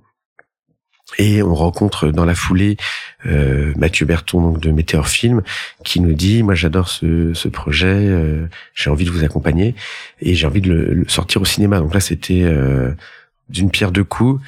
[1.18, 2.76] et on rencontre dans la foulée
[3.26, 5.42] euh, Mathieu Berton donc de Météor Film
[5.84, 9.74] qui nous dit moi j'adore ce, ce projet, euh, j'ai envie de vous accompagner
[10.20, 11.78] et j'ai envie de le, sortir au cinéma.
[11.78, 12.92] Donc là c'était euh,
[13.48, 14.42] d'une pierre deux coups.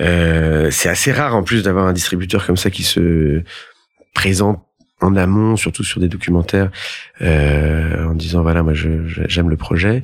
[0.00, 3.42] Euh, c'est assez rare en plus d'avoir un distributeur comme ça qui se
[4.14, 4.64] présente
[5.00, 6.70] en amont, surtout sur des documentaires,
[7.22, 8.88] euh, en disant voilà moi je,
[9.28, 10.02] j'aime le projet.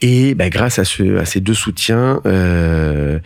[0.00, 3.18] Et bah, grâce à, ce, à ces deux soutiens, euh,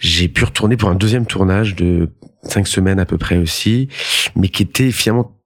[0.00, 2.10] j'ai pu retourner pour un deuxième tournage de
[2.42, 3.88] cinq semaines à peu près aussi,
[4.36, 5.38] mais qui était finalement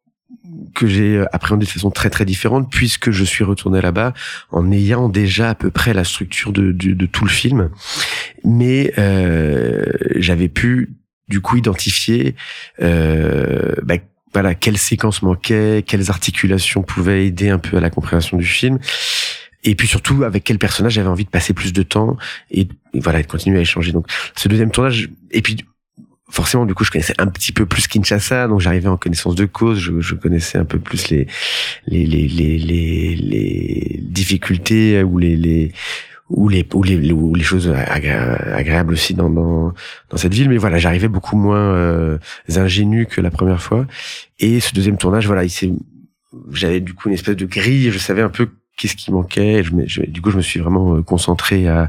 [0.75, 4.13] que j'ai appréhendé de façon très très différente puisque je suis retourné là-bas
[4.51, 7.71] en ayant déjà à peu près la structure de, de, de tout le film,
[8.45, 9.85] mais euh,
[10.17, 10.97] j'avais pu
[11.29, 12.35] du coup identifier
[12.81, 13.97] euh, bah,
[14.37, 18.79] voilà, quelles séquences manquaient, quelles articulations pouvaient aider un peu à la compréhension du film.
[19.65, 22.19] Et puis surtout, avec quel personnage j'avais envie de passer plus de temps
[22.51, 23.93] et, voilà, de continuer à échanger.
[23.93, 25.65] Donc, ce deuxième tournage, et puis
[26.29, 29.47] forcément, du coup, je connaissais un petit peu plus Kinshasa, donc j'arrivais en connaissance de
[29.47, 29.79] cause.
[29.79, 31.27] Je, je, connaissais un peu plus les
[31.87, 35.73] les les les les, les difficultés ou les les
[36.29, 39.73] ou les ou les, ou les choses agréables aussi dans, dans
[40.11, 40.49] dans cette ville.
[40.49, 42.19] Mais voilà j'arrivais beaucoup moins euh,
[42.55, 43.87] ingénu que la première fois.
[44.39, 45.51] Et ce deuxième tournage voilà il
[46.51, 47.91] j'avais du coup une espèce de grille.
[47.91, 49.63] Je savais un peu qu'est-ce qui manquait.
[49.63, 51.89] Je, du coup je me suis vraiment euh, concentré à,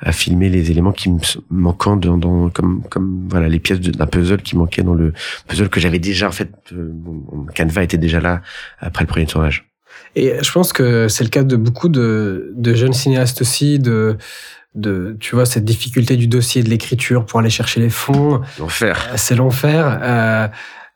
[0.00, 1.18] à filmer les éléments qui me
[1.50, 5.12] manquant dans, dans comme comme voilà les pièces d'un puzzle qui manquaient dans le
[5.48, 8.42] puzzle que j'avais déjà en fait euh, mon canevas était déjà là
[8.80, 9.64] après le premier tournage
[10.16, 14.16] et je pense que c'est le cas de beaucoup de, de jeunes cinéastes aussi, de,
[14.74, 18.40] de, tu vois, cette difficulté du dossier de l'écriture pour aller chercher les fonds.
[18.58, 19.08] L'enfer.
[19.10, 19.98] Euh, c'est l'enfer.
[20.02, 20.48] Euh,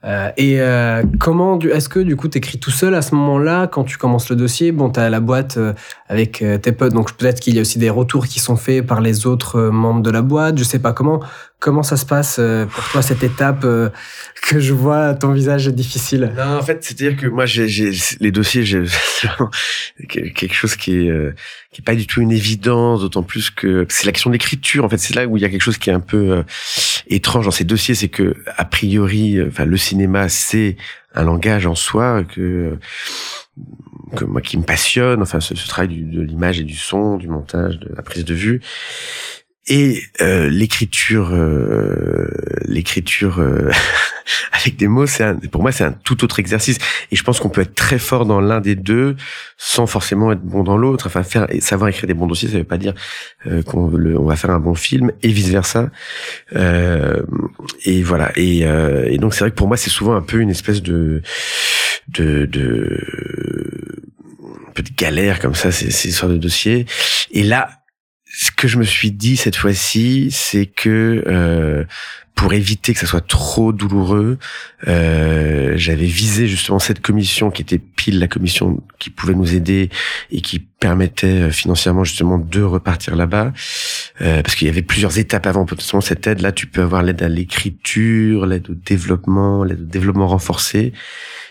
[0.03, 3.85] euh, et euh, comment, est-ce que du coup, t'écris tout seul à ce moment-là quand
[3.85, 4.73] tu commences le dossier?
[4.73, 5.75] Bon, t'as la boîte euh,
[6.09, 8.87] avec euh, tes potes, donc peut-être qu'il y a aussi des retours qui sont faits
[8.87, 10.57] par les autres membres de la boîte.
[10.59, 11.21] Je sais pas comment.
[11.61, 13.91] Comment ça se passe euh, pour toi cette étape euh,
[14.41, 16.33] que je vois ton visage difficile?
[16.35, 18.83] Non, en fait, c'est-à-dire que moi, j'ai, les dossiers, j'ai
[20.09, 21.35] quelque chose qui est euh,
[21.71, 24.87] qui est pas du tout une évidence, d'autant plus que c'est l'action d'écriture.
[24.87, 26.45] En fait, c'est là où il y a quelque chose qui est un peu
[27.09, 30.79] étrange dans ces dossiers, c'est que a priori, enfin, le cinéma, c'est
[31.15, 32.79] un langage en soi que
[34.17, 35.23] que moi qui me passionne.
[35.23, 38.25] Enfin, ce, ce travail du, de l'image et du son, du montage, de la prise
[38.25, 38.61] de vue.
[39.67, 42.29] Et euh, l'écriture, euh,
[42.65, 43.71] l'écriture, euh,
[44.53, 46.79] avec des mots, c'est pour moi c'est un tout autre exercice.
[47.11, 49.17] Et je pense qu'on peut être très fort dans l'un des deux
[49.59, 51.07] sans forcément être bon dans l'autre.
[51.07, 52.95] Enfin, faire savoir écrire des bons dossiers, ça veut pas dire
[53.47, 55.91] euh, qu'on on va faire un bon film et vice versa.
[56.57, 57.23] Euh,
[57.85, 58.33] et voilà.
[58.37, 60.83] Et, euh, et donc c'est vrai que pour moi c'est souvent un peu une espèce
[60.83, 61.23] de
[62.09, 64.01] de, de
[64.69, 66.87] un peu de galère comme ça, ces, ces sortes de dossiers.
[67.31, 67.80] Et là,
[68.41, 71.85] ce que je me suis dit cette fois-ci, c'est que euh,
[72.35, 74.39] pour éviter que ça soit trop douloureux,
[74.89, 79.91] euh, j'avais visé justement cette commission qui était pile la commission qui pouvait nous aider
[80.31, 83.53] et qui permettait euh, financièrement justement de repartir là-bas,
[84.23, 85.67] euh, parce qu'il y avait plusieurs étapes avant.
[85.67, 90.29] Potentiellement cette aide-là, tu peux avoir l'aide à l'écriture, l'aide au développement, l'aide au développement
[90.29, 90.95] renforcé.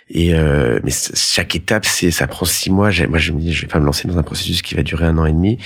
[0.10, 2.90] Et euh, mais chaque étape, c'est ça prend six mois.
[3.08, 5.06] Moi, je me dis, je vais pas me lancer dans un processus qui va durer
[5.06, 5.60] un an et demi.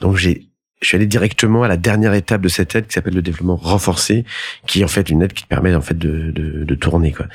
[0.00, 0.48] Donc j'ai
[0.84, 3.56] je suis allé directement à la dernière étape de cette aide qui s'appelle le développement
[3.56, 4.24] renforcé,
[4.66, 7.12] qui est en fait une aide qui te permet en fait de, de, de tourner
[7.12, 7.26] quoi.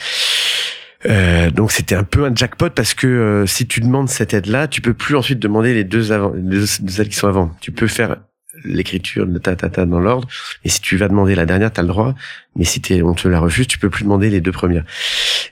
[1.05, 4.67] Euh, donc c'était un peu un jackpot parce que euh, si tu demandes cette aide-là,
[4.67, 7.51] tu peux plus ensuite demander les deux avant, les deux aides qui sont avant.
[7.61, 8.17] Tu peux faire
[8.63, 10.27] l'écriture de ta, ta, ta dans l'ordre.
[10.63, 12.15] Et si tu vas demander la dernière, tu as le droit.
[12.55, 14.83] Mais si on te la refuse, tu peux plus demander les deux premières.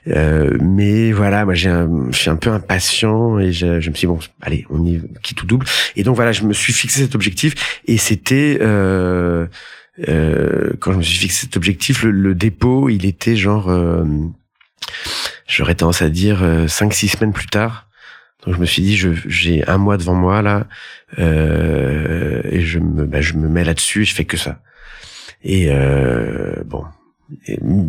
[0.08, 1.70] Euh, mais voilà, moi j'ai
[2.10, 5.00] je suis un peu impatient et je, je, me suis dit, bon, allez, on y
[5.22, 5.66] qui tout double.
[5.96, 9.46] Et donc voilà, je me suis fixé cet objectif et c'était euh,
[10.08, 14.04] euh, quand je me suis fixé cet objectif, le, le dépôt, il était genre, euh,
[15.46, 17.87] j'aurais tendance à dire euh, cinq six semaines plus tard.
[18.44, 18.96] Donc je me suis dit,
[19.26, 20.66] j'ai un mois devant moi là,
[21.18, 24.60] euh, et je me, bah, je me mets là-dessus, je fais que ça.
[25.42, 26.84] Et euh, bon,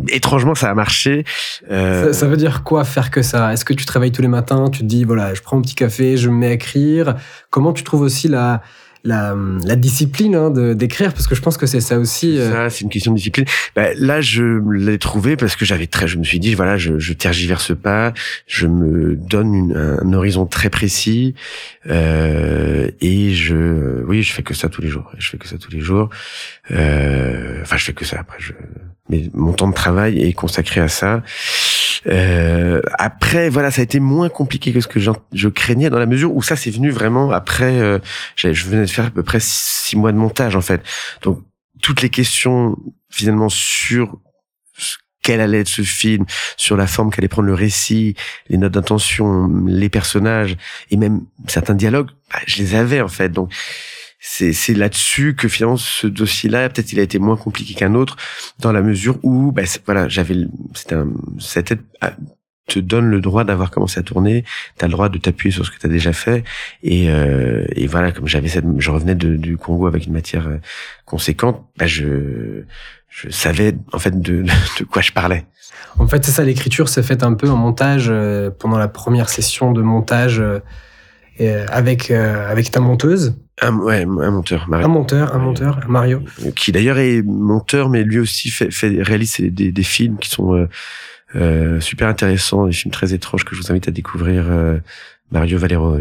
[0.08, 1.24] étrangement, ça a marché.
[1.70, 2.12] Euh...
[2.12, 3.52] Ça, veut dire quoi faire que ça?
[3.52, 5.74] Est-ce que tu travailles tous les matins Tu te dis voilà, je prends un petit
[5.74, 7.16] café, je me mets à écrire?
[7.50, 8.62] Comment tu trouves aussi la
[9.04, 9.34] la,
[9.64, 12.38] la discipline hein, de d'écrire parce que je pense que c'est ça aussi.
[12.38, 12.50] Euh...
[12.50, 13.46] Ça, c'est une question de discipline.
[13.74, 16.98] Bah, là, je l'ai trouvé parce que j'avais très, je me suis dit voilà, je,
[16.98, 18.12] je tergiverse pas,
[18.46, 21.34] je me donne une, un horizon très précis
[21.88, 25.10] euh, et je, oui, je fais que ça tous les jours.
[25.18, 26.10] Je fais que ça tous les jours.
[26.70, 28.18] Euh, enfin, je fais que ça.
[28.20, 28.52] Après, je,
[29.08, 31.22] mais mon temps de travail est consacré à ça.
[32.06, 36.06] Euh, après, voilà, ça a été moins compliqué que ce que je craignais dans la
[36.06, 37.78] mesure où ça c'est venu vraiment après.
[37.80, 37.98] Euh,
[38.36, 40.82] je venais de faire à peu près six mois de montage en fait.
[41.22, 41.42] Donc
[41.82, 42.76] toutes les questions
[43.10, 44.18] finalement sur
[45.22, 46.24] quel allait être ce film,
[46.56, 48.14] sur la forme qu'allait prendre le récit,
[48.48, 50.56] les notes d'intention, les personnages
[50.90, 53.28] et même certains dialogues, bah, je les avais en fait.
[53.28, 53.52] Donc
[54.20, 58.16] c'est là-dessus que finalement ce dossier-là peut-être il a été moins compliqué qu'un autre
[58.58, 60.36] dans la mesure où bah, voilà j'avais
[60.74, 60.96] c'était
[61.38, 61.80] cette aide
[62.70, 64.44] te donne le droit d'avoir commencé à tourner.
[64.78, 66.44] Tu as le droit de t'appuyer sur ce que tu as déjà fait.
[66.82, 70.58] Et euh, et voilà comme j'avais cette je revenais du Congo avec une matière euh,
[71.04, 72.62] conséquente bah je
[73.08, 74.44] je savais en fait de,
[74.78, 75.44] de quoi je parlais.
[75.98, 79.28] En fait c'est ça l'écriture s'est faite un peu en montage euh, pendant la première
[79.28, 80.60] session de montage euh,
[81.68, 84.86] avec avec ta monteuse un, ouais, un monteur, Mario.
[84.86, 86.22] Un monteur, un monteur, Mario.
[86.56, 90.54] Qui d'ailleurs est monteur, mais lui aussi fait, fait réalise des, des films qui sont
[90.54, 90.68] euh,
[91.36, 94.46] euh, super intéressants, des films très étranges que je vous invite à découvrir.
[94.48, 94.78] Euh,
[95.32, 95.96] Mario Valero.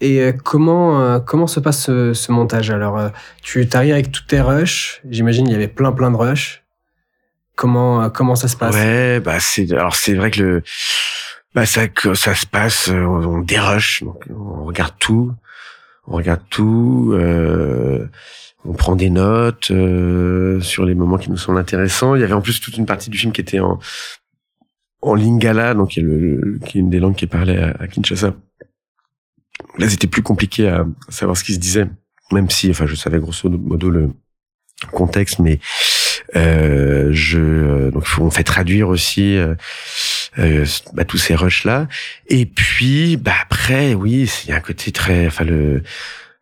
[0.00, 2.70] Et euh, comment euh, comment se passe ce, ce montage?
[2.70, 3.08] Alors, euh,
[3.42, 5.00] tu t'arrives avec tous tes rushs.
[5.10, 6.62] J'imagine il y avait plein plein de rushs.
[7.56, 8.76] Comment comment ça se passe?
[8.76, 10.62] Ouais, bah c'est alors c'est vrai que le
[11.52, 11.82] bah ça
[12.14, 15.32] ça se passe on, on dérush, donc on regarde tout
[16.06, 18.06] on regarde tout, euh,
[18.64, 22.14] on prend des notes euh, sur les moments qui nous semblent intéressants.
[22.14, 25.90] Il y avait en plus toute une partie du film qui était en lingala, donc
[25.90, 28.34] qui est, une des langues qui est parlée à, Kinshasa.
[29.78, 31.86] Là, c'était plus compliqué à savoir ce qui se disait,
[32.32, 34.10] même si, enfin, je savais grosso modo le
[34.92, 35.60] contexte, mais
[36.36, 39.38] euh, je donc on fait traduire aussi
[40.38, 41.88] euh, bah, tous ces rushs là.
[42.28, 45.82] Et puis bah après, oui, il y a un côté très, enfin le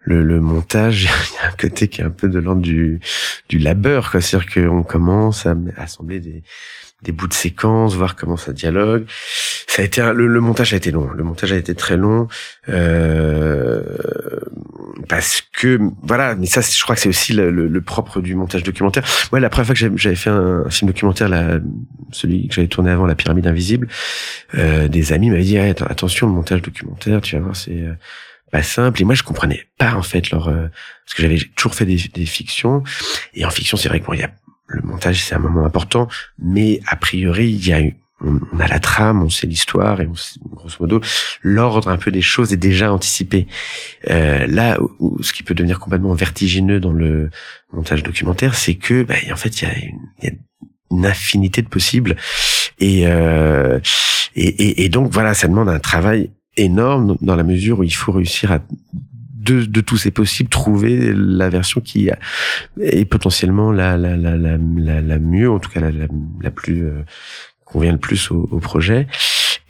[0.05, 3.01] le, le montage, il y a un côté qui est un peu de l'ordre du
[3.49, 4.21] du labeur, quoi.
[4.21, 6.43] C'est-à-dire qu'on commence à assembler des
[7.03, 9.05] des bouts de séquences, voir comment ça dialogue.
[9.67, 11.11] Ça a été le, le, montage a été long.
[11.11, 12.29] Le montage a été très long
[12.69, 13.83] euh,
[15.09, 16.35] parce que voilà.
[16.35, 19.05] Mais ça, je crois que c'est aussi le, le, propre du montage documentaire.
[19.33, 21.59] Moi, la première fois que j'avais fait un, film documentaire, là,
[22.13, 23.89] celui que j'avais tourné avant, La Pyramide Invisible,
[24.55, 27.95] euh, des amis m'avaient dit attention, le montage documentaire, tu vas voir, c'est euh,
[28.53, 30.69] pas simple et moi je comprenais pas en fait leur euh,
[31.05, 32.85] parce que j'avais toujours fait des, des, fictions
[33.33, 34.31] et en fiction c'est vrai que bon il y a
[34.73, 36.09] le montage c'est un moment important,
[36.39, 37.81] mais a priori il y a
[38.25, 41.01] on, a la trame, on sait l'histoire et on grosso modo
[41.43, 43.47] l'ordre un peu des choses est déjà anticipé.
[44.11, 47.31] Euh, là, où, ce qui peut devenir complètement vertigineux dans le
[47.73, 50.31] montage documentaire, c'est que bah, en fait il y a, une, y a
[50.91, 52.17] une infinité de possibles.
[52.79, 53.81] Et, euh,
[54.35, 57.95] et, et, et, donc voilà, ça demande un travail énorme dans la mesure où il
[57.95, 58.61] faut réussir à
[59.43, 62.11] de, de tous ces possibles trouver la version qui
[62.81, 64.57] est potentiellement la la la la,
[65.01, 65.91] la, mieux, en tout cas la,
[66.41, 67.03] la, plus euh,
[67.65, 69.07] convient le plus au, projet.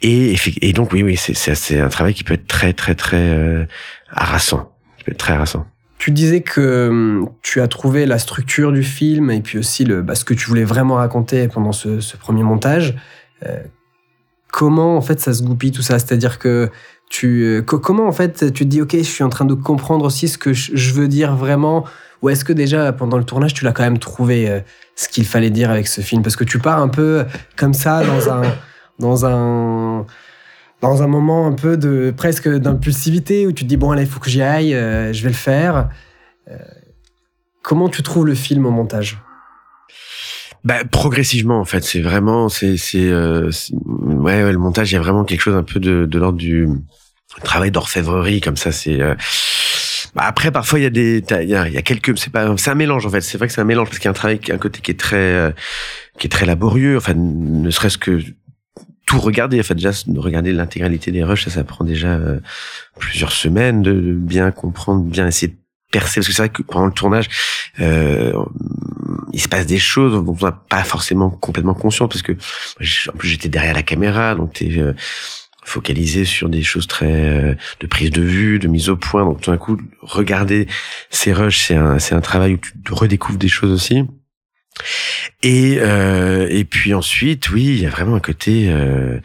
[0.01, 3.65] Et, et donc oui oui c'est un travail qui peut être très très très euh,
[4.09, 4.73] harassant,
[5.05, 5.65] peut être très harassant.
[5.97, 10.01] Tu disais que hum, tu as trouvé la structure du film et puis aussi le,
[10.01, 12.95] bah, ce que tu voulais vraiment raconter pendant ce, ce premier montage.
[13.45, 13.63] Euh,
[14.51, 15.99] comment en fait ça se goupille tout ça?
[15.99, 16.69] C'est-à-dire que
[17.25, 20.27] euh, comment en fait tu te dis ok je suis en train de comprendre aussi
[20.27, 21.85] ce que je veux dire vraiment
[22.23, 24.61] ou est-ce que déjà pendant le tournage tu l'as quand même trouvé euh,
[24.95, 26.23] ce qu'il fallait dire avec ce film?
[26.23, 27.25] Parce que tu pars un peu
[27.57, 28.41] comme ça dans un
[28.97, 30.05] dans un
[30.81, 34.07] dans un moment un peu de presque d'impulsivité où tu te dis bon allez, il
[34.07, 35.89] faut que j'y aille, euh, je vais le faire.
[36.49, 36.55] Euh,
[37.61, 39.21] comment tu trouves le film au montage?
[40.63, 43.51] Bah, progressivement en fait, c'est vraiment c'est c'est euh,
[43.81, 46.69] ouais, le montage il y a vraiment quelque chose un peu de l'ordre du
[47.41, 48.99] travail d'orfèvrerie comme ça c'est
[50.15, 52.55] bah, après parfois il y a des il y a, y a, quelques c'est pas
[52.57, 54.11] c'est un mélange en fait, c'est vrai que c'est un mélange parce qu'il y a
[54.11, 55.53] un travail un côté qui est très
[56.19, 58.19] qui est très laborieux enfin ne serait-ce que
[59.05, 59.59] tout regarder.
[59.59, 62.39] En fait, déjà, regarder l'intégralité des rushs, ça, ça prend déjà euh,
[62.97, 65.57] plusieurs semaines de, bien comprendre, bien essayer de
[65.91, 66.19] percer.
[66.19, 67.29] Parce que c'est vrai que pendant le tournage,
[67.79, 68.33] euh,
[69.33, 72.07] il se passe des choses dont on n'est pas forcément complètement conscient.
[72.07, 74.93] Parce que, en plus, j'étais derrière la caméra, donc t'es euh,
[75.65, 79.23] focalisé sur des choses très euh, de prise de vue, de mise au point.
[79.23, 80.67] Donc tout d'un coup, regarder
[81.09, 84.03] ces rushs, c'est un, c'est un travail où tu redécouvres des choses aussi.
[85.43, 89.19] Et euh, et puis ensuite, oui, il y a vraiment un côté euh,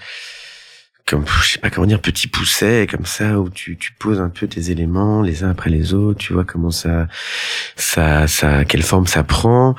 [1.09, 4.29] comme je sais pas comment dire petit pousset comme ça où tu tu poses un
[4.29, 7.09] peu tes éléments les uns après les autres tu vois comment ça
[7.77, 9.75] ça ça quelle forme ça prend.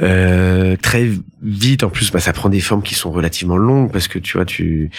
[0.00, 1.08] Euh, très
[1.42, 4.36] vite en plus bah ça prend des formes qui sont relativement longues parce que tu
[4.36, 4.90] vois tu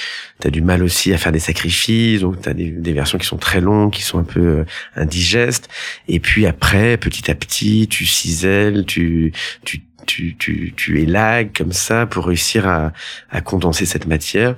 [0.43, 3.25] as du mal aussi à faire des sacrifices donc tu as des, des, versions qui
[3.25, 4.65] sont très longues qui sont un peu euh,
[4.95, 5.67] indigestes.
[6.07, 9.33] Et puis après petit à petit tu cisèles tu
[9.65, 12.93] tu tu, tu, tu élagues comme ça pour réussir à,
[13.29, 14.55] à condenser cette matière.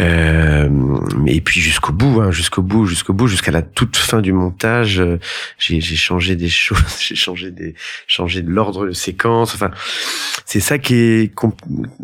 [0.00, 0.68] Euh,
[1.26, 5.00] et puis jusqu'au bout, hein, jusqu'au bout, jusqu'au bout, jusqu'à la toute fin du montage,
[5.00, 5.18] euh,
[5.58, 7.74] j'ai, changé des choses, j'ai changé des,
[8.06, 9.54] changé de l'ordre de séquence.
[9.54, 9.70] Enfin,
[10.44, 11.34] c'est ça qui est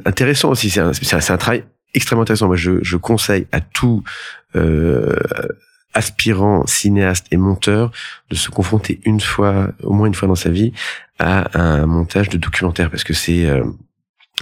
[0.04, 0.70] intéressant aussi.
[0.70, 1.64] C'est un, c'est un travail
[1.94, 2.46] extrêmement intéressant.
[2.46, 4.02] Moi, je, je conseille à tout
[4.56, 5.14] euh,
[5.94, 7.90] aspirant cinéaste et monteur
[8.30, 10.72] de se confronter une fois, au moins une fois dans sa vie,
[11.18, 13.64] à un montage de documentaire parce que c'est euh,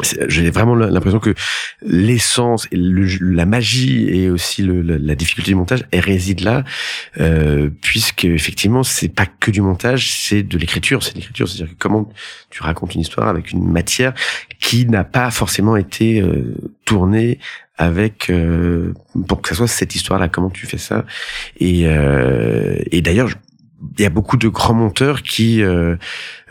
[0.03, 1.35] j'ai vraiment l'impression que
[1.81, 6.65] l'essence la magie et aussi la difficulté du montage elle réside là.
[7.19, 11.49] Euh, puisque effectivement c'est pas que du montage c'est de l'écriture c'est l'écriture.
[11.49, 12.11] C'est à dire comment
[12.51, 14.13] tu racontes une histoire avec une matière
[14.61, 17.39] qui n'a pas forcément été euh, tournée
[17.79, 18.95] avec euh,
[19.29, 21.05] pour que ça soit cette histoire là comment tu fais ça
[21.59, 23.31] et euh, et d'ailleurs
[23.99, 25.97] il y a beaucoup de grands monteurs qui, euh,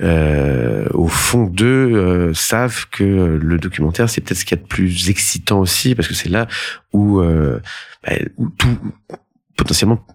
[0.01, 4.63] euh, au fond d'eux, euh, savent que le documentaire, c'est peut-être ce qu'il y a
[4.63, 6.47] de plus excitant aussi, parce que c'est là
[6.93, 7.59] où, euh,
[8.03, 8.13] bah,
[8.57, 8.78] tout,
[9.57, 10.05] potentiellement,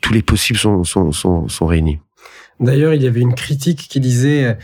[0.00, 1.98] tous les possibles sont, sont, sont, sont réunis.
[2.60, 4.56] D'ailleurs, il y avait une critique qui disait,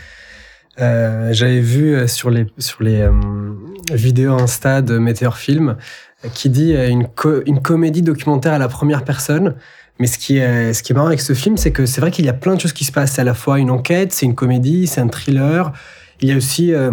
[0.79, 3.07] euh, j'avais vu sur les, sur les
[3.91, 5.77] vidéos Insta de Meteor Film,
[6.33, 7.07] qui dit une,
[7.45, 9.55] une comédie documentaire à la première personne.
[9.99, 12.11] Mais ce qui est, ce qui est marrant avec ce film, c'est que c'est vrai
[12.11, 13.13] qu'il y a plein de choses qui se passent.
[13.13, 15.71] C'est à la fois une enquête, c'est une comédie, c'est un thriller.
[16.21, 16.91] Il y a aussi euh,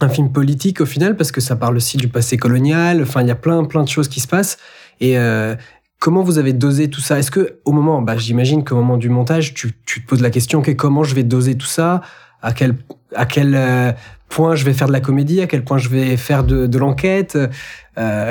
[0.00, 3.02] un film politique au final, parce que ça parle aussi du passé colonial.
[3.02, 4.58] Enfin, il y a plein, plein de choses qui se passent.
[5.00, 5.54] Et euh,
[6.00, 7.20] comment vous avez dosé tout ça?
[7.20, 10.30] Est-ce que au moment, bah, j'imagine qu'au moment du montage, tu, tu, te poses la
[10.30, 12.00] question, que comment je vais doser tout ça?
[12.44, 12.76] À quel,
[13.14, 13.92] à quel euh,
[14.28, 17.38] point je vais faire de la comédie À quel point je vais faire de, l'enquête
[17.96, 18.30] euh,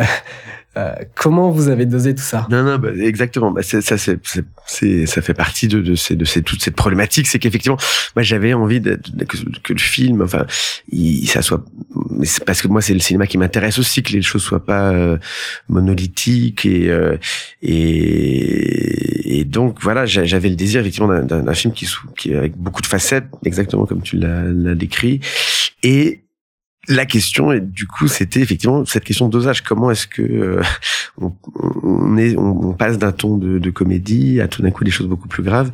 [0.76, 2.47] euh, comment vous avez dosé tout ça?
[2.49, 3.51] Non, non, bah, exactement.
[3.51, 7.28] Bah, ça, c'est, ça fait partie de, de, ces, de ces, toute cette problématique.
[7.28, 7.78] C'est qu'effectivement,
[8.15, 10.45] moi, j'avais envie de, que, que, le film, enfin,
[10.91, 11.63] il, ça soit.
[12.09, 14.65] Mais c'est parce que moi, c'est le cinéma qui m'intéresse aussi, que les choses soient
[14.65, 15.17] pas euh,
[15.69, 17.17] monolithiques et, euh,
[17.61, 22.88] et, et donc voilà, j'avais le désir effectivement d'un film qui, qui avec beaucoup de
[22.88, 25.19] facettes, exactement comme tu l'as décrit,
[25.84, 26.22] et
[26.88, 29.61] la question, et du coup, c'était effectivement cette question de dosage.
[29.61, 30.61] Comment est-ce que euh,
[31.17, 35.29] on, est, on, passe d'un ton de, comédie à tout d'un coup des choses beaucoup
[35.29, 35.71] plus graves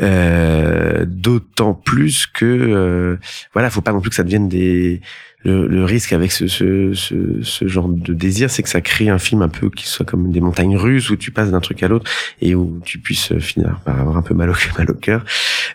[0.00, 3.16] euh, D'autant plus que euh,
[3.52, 5.00] voilà, faut pas non plus que ça devienne des
[5.44, 6.92] le, risque avec ce, ce,
[7.42, 10.30] ce, genre de désir, c'est que ça crée un film un peu qui soit comme
[10.30, 12.10] des montagnes russes où tu passes d'un truc à l'autre
[12.42, 15.24] et où tu puisses finir par avoir un peu mal au, mal au cœur.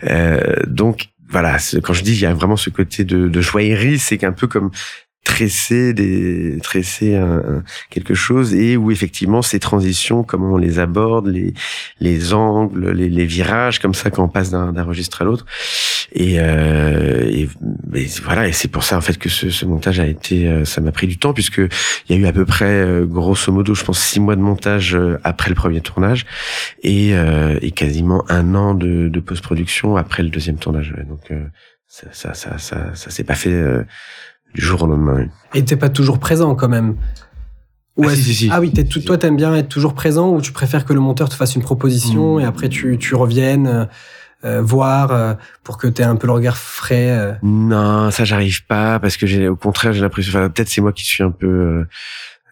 [0.04, 4.00] Euh, donc voilà, quand je dis il y a vraiment ce côté de, de joaillerie,
[4.00, 4.72] c'est qu'un peu comme
[5.26, 11.28] tresser des tresser un, quelque chose et où effectivement ces transitions comment on les aborde
[11.28, 11.54] les
[12.00, 15.46] les angles les, les virages comme ça quand on passe d'un registre à l'autre.
[16.14, 17.50] Et, euh, et,
[18.24, 20.80] voilà et c'est pour ça en fait que ce, ce montage a été euh, ça
[20.80, 23.74] m'a pris du temps puisque il y a eu à peu près euh, grosso modo
[23.74, 26.26] je pense six mois de montage euh, après le premier tournage
[26.84, 27.14] et,
[27.62, 31.32] et quasiment un an de, de post-production après le deuxième tournage donc
[31.88, 33.64] ça ça ça ça, ça s'est pas fait
[34.56, 35.28] du jour au lendemain.
[35.54, 36.96] Et t'es pas toujours présent quand même
[38.04, 38.50] ah, si, si, si.
[38.52, 41.00] ah oui, es tout, toi t'aimes bien être toujours présent ou tu préfères que le
[41.00, 42.42] monteur te fasse une proposition hmm.
[42.42, 43.86] et après tu, tu reviennes euh,
[44.44, 45.34] euh voir euh,
[45.64, 47.34] pour que tu aies un peu le regard frais euh.
[47.42, 50.92] Non, ça j'arrive pas parce que j'ai au contraire j'ai l'impression, enfin, peut-être c'est moi
[50.92, 51.86] qui suis un peu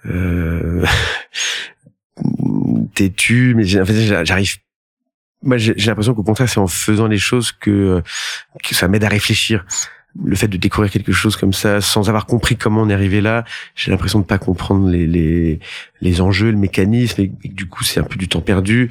[0.05, 0.85] euh,
[2.95, 4.57] têtu, mais en fait j'arrive
[5.41, 8.01] moi j'ai l'impression qu'au contraire c'est en faisant les choses que
[8.63, 9.65] que ça m'aide à réfléchir
[10.23, 13.19] le fait de découvrir quelque chose comme ça sans avoir compris comment on est arrivé
[13.19, 13.45] là,
[13.75, 15.59] j'ai l'impression de pas comprendre les, les,
[16.01, 18.89] les enjeux, le mécanisme, et, du coup c'est un peu du temps perdu.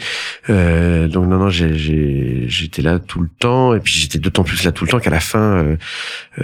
[0.51, 4.73] Euh, donc non non, j'étais là tout le temps, et puis j'étais d'autant plus là
[4.73, 5.77] tout le temps qu'à la fin, euh,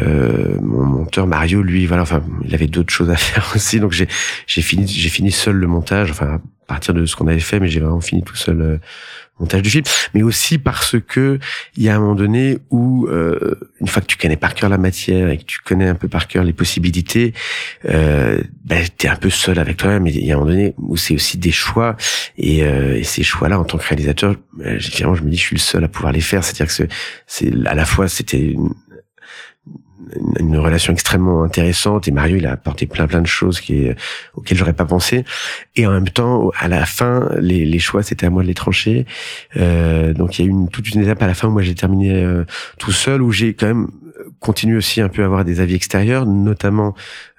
[0.00, 3.92] euh, mon monteur Mario, lui, voilà, enfin, il avait d'autres choses à faire aussi, donc
[3.92, 4.06] j'ai
[4.62, 7.68] fini j'ai fini seul le montage, enfin à partir de ce qu'on avait fait, mais
[7.68, 8.78] j'ai vraiment fini tout seul.
[9.40, 9.84] Euh, montage du film,
[10.14, 11.38] mais aussi parce que
[11.76, 14.68] il y a un moment donné où euh, une fois que tu connais par cœur
[14.68, 17.34] la matière et que tu connais un peu par cœur les possibilités,
[17.86, 20.06] euh, ben, tu es un peu seul avec toi-même.
[20.06, 21.96] il y a un moment donné où c'est aussi des choix
[22.36, 24.34] et, euh, et ces choix-là en tant que réalisateur,
[24.80, 26.44] finalement je me dis je suis le seul à pouvoir les faire.
[26.44, 26.92] C'est-à-dire que
[27.26, 28.56] c'est à la fois c'était
[30.38, 33.88] une relation extrêmement intéressante et Mario il a apporté plein plein de choses qui
[34.34, 35.24] auxquelles j'aurais pas pensé.
[35.76, 38.54] Et en même temps à la fin les, les choix c'était à moi de les
[38.54, 39.06] trancher.
[39.56, 41.62] Euh, donc il y a eu une, toute une étape à la fin où moi
[41.62, 42.44] j'ai terminé euh,
[42.78, 43.88] tout seul où j'ai quand même
[44.40, 46.94] continué aussi un peu à avoir des avis extérieurs notamment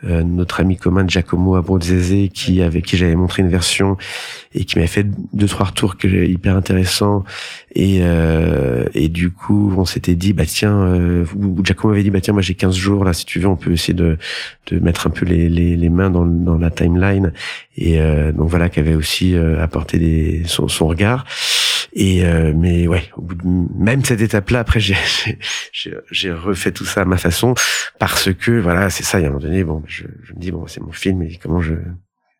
[0.06, 3.98] euh, notre ami commun Giacomo Abruzzese qui avec qui j'avais montré une version
[4.54, 7.24] et qui m'avait fait deux trois retours que hyper intéressants
[7.76, 11.26] et euh, et du coup on s'était dit bah tiens euh,
[11.64, 13.72] Giacomo avait dit bah tiens moi j'ai 15 jours là si tu veux on peut
[13.72, 14.18] essayer de
[14.68, 17.34] de mettre un peu les les, les mains dans dans la timeline
[17.80, 21.26] et euh, donc voilà qui avait aussi euh, apporté des son, son regard
[21.94, 24.80] et euh, mais ouais, au bout de même cette étape-là, après
[25.72, 27.56] j'ai refait tout ça à ma façon
[28.00, 29.20] parce que voilà, c'est ça.
[29.20, 31.22] Il y a un moment donné, bon, je, je me dis bon, c'est mon film
[31.24, 31.74] et comment je,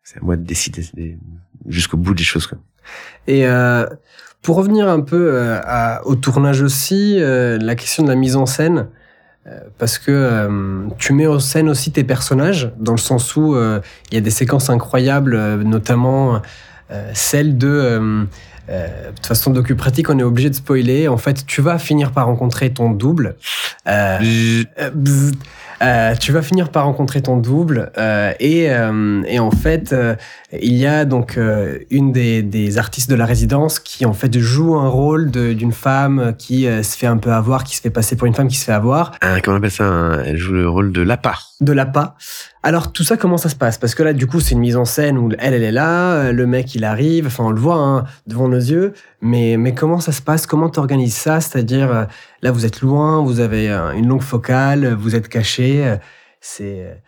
[0.02, 1.18] c'est à moi de décider
[1.68, 2.46] jusqu'au bout des choses.
[2.46, 2.58] Quoi.
[3.26, 3.86] Et euh,
[4.42, 8.36] pour revenir un peu euh, à, au tournage aussi, euh, la question de la mise
[8.36, 8.88] en scène.
[9.78, 14.16] Parce que tu mets en scène aussi tes personnages, dans le sens où il y
[14.16, 16.40] a des séquences incroyables, notamment
[17.14, 18.28] celle de
[18.70, 21.08] euh, de toute façon, docu pratique, on est obligé de spoiler.
[21.08, 23.36] En fait, tu vas finir par rencontrer ton double.
[23.88, 24.18] Euh,
[25.82, 27.90] euh, tu vas finir par rencontrer ton double
[28.38, 29.94] et, et, en fait
[30.52, 31.38] il y a donc
[31.90, 36.34] une des, des, artistes de la résidence qui en fait joue un rôle d'une femme
[36.36, 38.66] qui se fait un peu avoir, qui se fait passer pour une femme qui se
[38.66, 39.12] fait avoir.
[39.42, 41.38] comment on appelle ça Elle joue le rôle de l'appât.
[41.62, 42.14] De l'appât.
[42.62, 43.78] Alors tout ça comment ça se passe?
[43.78, 46.30] Parce que là du coup c'est une mise en scène où elle elle est là,
[46.30, 48.92] le mec il arrive, enfin on le voit hein, devant nos yeux,
[49.22, 50.46] mais mais comment ça se passe?
[50.46, 51.40] Comment t'organises ça?
[51.40, 52.06] C'est-à-dire
[52.42, 55.96] là vous êtes loin, vous avez une longue focale, vous êtes caché,
[56.42, 57.02] c'est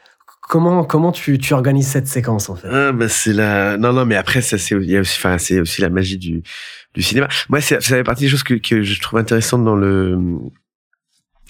[0.48, 2.68] comment comment tu, tu organises cette séquence en fait?
[2.70, 5.90] Ah, bah c'est la non non mais après ça c'est aussi enfin c'est aussi la
[5.90, 6.42] magie du
[6.94, 7.28] du cinéma.
[7.50, 10.18] Moi ça fait partie des choses que que je trouve intéressantes dans le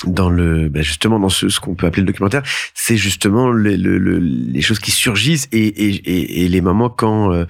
[0.07, 2.43] dans le bah justement dans ce, ce qu'on peut appeler le documentaire
[2.75, 7.45] c'est justement les, le, les choses qui surgissent et, et, et, les moments quand euh,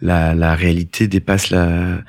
[0.00, 2.02] la, la réalité dépasse la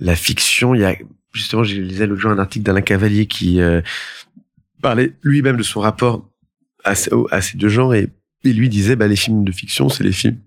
[0.00, 0.74] la fiction.
[0.74, 0.96] Il y a
[1.32, 3.80] justement j'ai lisais l'autre jour un article d'Alain Cavalier qui euh,
[4.82, 6.28] parlait lui-même de son rapport
[6.84, 8.08] à, ces deux genres et,
[8.44, 10.38] et lui disait bah les films de fiction c'est les films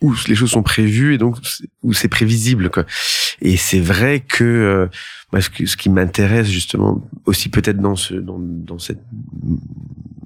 [0.00, 1.36] où les choses sont prévues et donc
[1.82, 2.84] où c'est prévisible quoi.
[3.40, 4.86] Et c'est vrai que euh,
[5.32, 9.00] moi ce, ce qui m'intéresse justement aussi peut-être dans ce dans, dans cette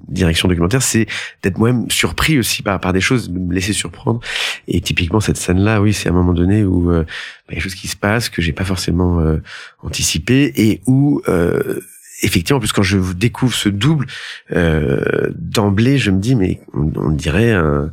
[0.09, 1.07] direction documentaire, c'est
[1.43, 4.19] d'être moi-même surpris aussi par par des choses, de me laisser surprendre.
[4.67, 7.07] Et typiquement cette scène-là, oui, c'est un moment donné où euh, bah,
[7.49, 9.37] il y a des choses qui se passent que j'ai pas forcément euh,
[9.83, 11.79] anticipé et où euh,
[12.21, 14.07] effectivement, plus quand je découvre ce double
[14.51, 17.91] euh, d'emblée, je me dis mais on, dirait un,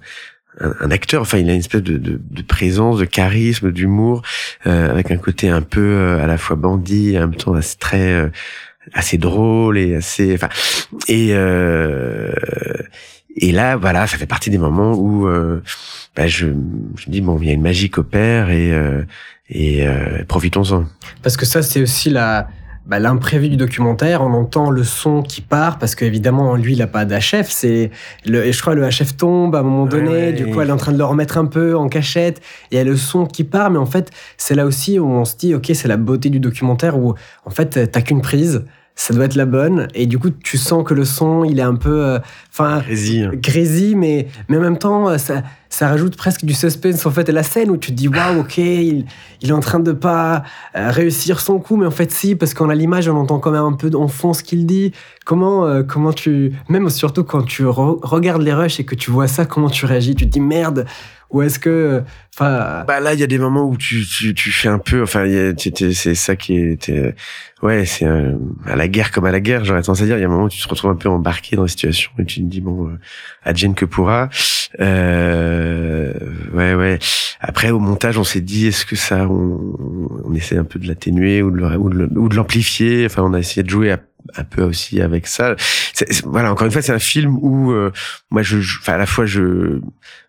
[0.60, 1.22] un, acteur.
[1.22, 4.22] Enfin, il a une espèce de, de, de présence, de charisme, d'humour,
[4.66, 7.54] euh, avec un côté un peu euh, à la fois bandit, et en même temps
[7.54, 8.28] assez très euh,
[8.92, 10.34] assez drôle et assez.
[10.34, 10.48] Enfin,
[11.08, 12.32] et euh,
[13.36, 15.28] et là, voilà, ça fait partie des moments où
[16.16, 18.72] bah, je, je me dis bon, il y a une magie qui opère et
[19.50, 19.86] et
[20.26, 20.86] profitons-en.
[21.22, 22.48] Parce que ça, c'est aussi la
[22.86, 24.22] bah, l'imprévu du documentaire.
[24.22, 27.48] On entend le son qui part parce qu'évidemment, lui, il n'a pas d'HF.
[27.48, 27.90] C'est
[28.24, 30.32] le, et je crois le HF tombe à un moment donné.
[30.32, 32.40] Du coup, elle est en train de le remettre un peu en cachette.
[32.70, 35.24] Il y a le son qui part, mais en fait, c'est là aussi où on
[35.24, 37.14] se dit, ok, c'est la beauté du documentaire où
[37.44, 38.64] en fait, t'as qu'une prise
[38.98, 39.88] ça doit être la bonne.
[39.94, 42.18] Et du coup, tu sens que le son, il est un peu, euh,
[42.50, 42.82] enfin,
[43.34, 47.28] grésil, mais mais en même temps, euh, ça, ça rajoute presque du suspense en fait
[47.28, 49.04] à la scène où tu te dis waouh, ok, il,
[49.42, 50.42] il, est en train de pas
[50.76, 53.50] euh, réussir son coup, mais en fait si, parce qu'on a l'image, on entend quand
[53.50, 54.92] même un peu en fond ce qu'il dit.
[55.24, 59.44] Comment comment tu, même surtout quand tu regardes les rushs et que tu vois ça,
[59.44, 60.86] comment tu réagis Tu te dis merde
[61.30, 62.04] ou est-ce que,
[62.34, 65.02] enfin, bah là, il y a des moments où tu, tu, tu fais un peu,
[65.02, 67.16] enfin, c'est ça qui était,
[67.62, 70.18] ouais, c'est à la guerre comme à la guerre, j'aurais tendance à dire.
[70.18, 72.12] Il y a un moment où tu te retrouves un peu embarqué dans la situation
[72.18, 72.98] et tu te dis bon, euh,
[73.42, 74.28] advienne que pourra.
[74.80, 75.55] Euh,
[76.54, 76.98] ouais, ouais.
[77.40, 79.76] Après, au montage, on s'est dit, est-ce que ça, on,
[80.24, 83.06] on essaie un peu de l'atténuer ou de l'amplifier?
[83.06, 84.00] Enfin, on a essayé de jouer à
[84.36, 85.56] un peu aussi avec ça.
[86.24, 87.92] voilà, encore une fois, c'est un film où euh,
[88.30, 89.80] moi, je, enfin, à la fois, je,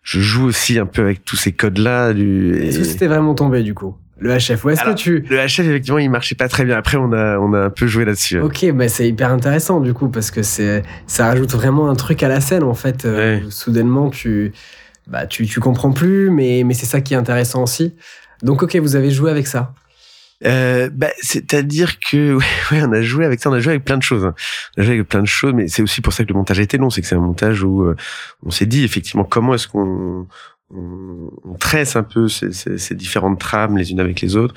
[0.02, 2.10] je joue aussi un peu avec tous ces codes-là.
[2.10, 3.96] Est-ce que c'était vraiment tombé du coup?
[4.20, 5.24] Le HF, ou est-ce que tu...
[5.30, 6.76] Le HF, effectivement, il marchait pas très bien.
[6.76, 8.40] Après, on a, on a un peu joué là-dessus.
[8.40, 12.24] Ok, bah c'est hyper intéressant, du coup, parce que c'est, ça rajoute vraiment un truc
[12.24, 13.04] à la scène, en fait.
[13.04, 14.52] Euh, soudainement, tu,
[15.08, 17.94] bah, tu, tu comprends plus, mais, mais c'est ça qui est intéressant aussi.
[18.42, 19.74] Donc, ok, vous avez joué avec ça.
[20.44, 22.34] Euh, bah, c'est-à-dire que
[22.70, 24.24] ouais, on a joué avec ça, on a joué avec plein de choses.
[24.24, 24.34] Hein.
[24.76, 26.60] On a joué avec plein de choses, mais c'est aussi pour ça que le montage
[26.60, 26.90] était long.
[26.90, 27.96] C'est que c'est un montage où euh,
[28.44, 30.26] on s'est dit effectivement comment est-ce qu'on
[30.74, 34.54] on, tresse un peu ces, ces, ces, différentes trames les unes avec les autres.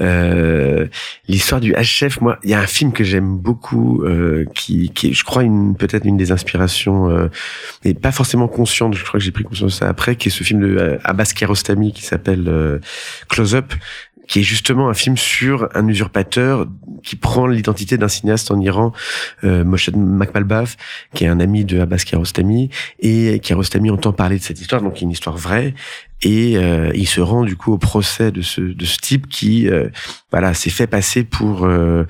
[0.00, 0.86] Euh,
[1.28, 5.08] L'histoire du HF, moi, il y a un film que j'aime beaucoup, euh, qui, qui
[5.08, 7.28] est, je crois, une peut-être une des inspirations, euh,
[7.84, 8.94] mais pas forcément consciente.
[8.94, 10.98] Je crois que j'ai pris conscience de ça après, qui est ce film de euh,
[11.04, 12.78] Abbas Kiarostami qui s'appelle euh,
[13.28, 13.72] Close Up,
[14.26, 16.66] qui est justement un film sur un usurpateur
[17.02, 18.92] qui prend l'identité d'un cinéaste en Iran,
[19.44, 20.76] euh, Moshe Makmalbaf,
[21.14, 25.00] qui est un ami de Abbas Kiarostami, et Kiarostami entend parler de cette histoire, donc
[25.00, 25.74] une histoire vraie,
[26.22, 29.68] et euh, il se rend du coup au procès de ce de ce type qui
[29.68, 29.88] euh,
[30.30, 32.04] voilà s'est fait passer pour euh,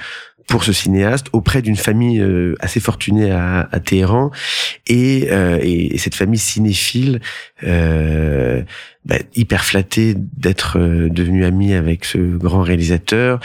[0.46, 4.30] pour ce cinéaste auprès d'une famille euh, assez fortunée à, à Téhéran.
[4.86, 7.20] Et, euh, et, cette famille cinéphile
[7.64, 8.62] euh,
[9.04, 13.40] bah, hyper flattée d'être euh, devenu ami avec ce grand réalisateur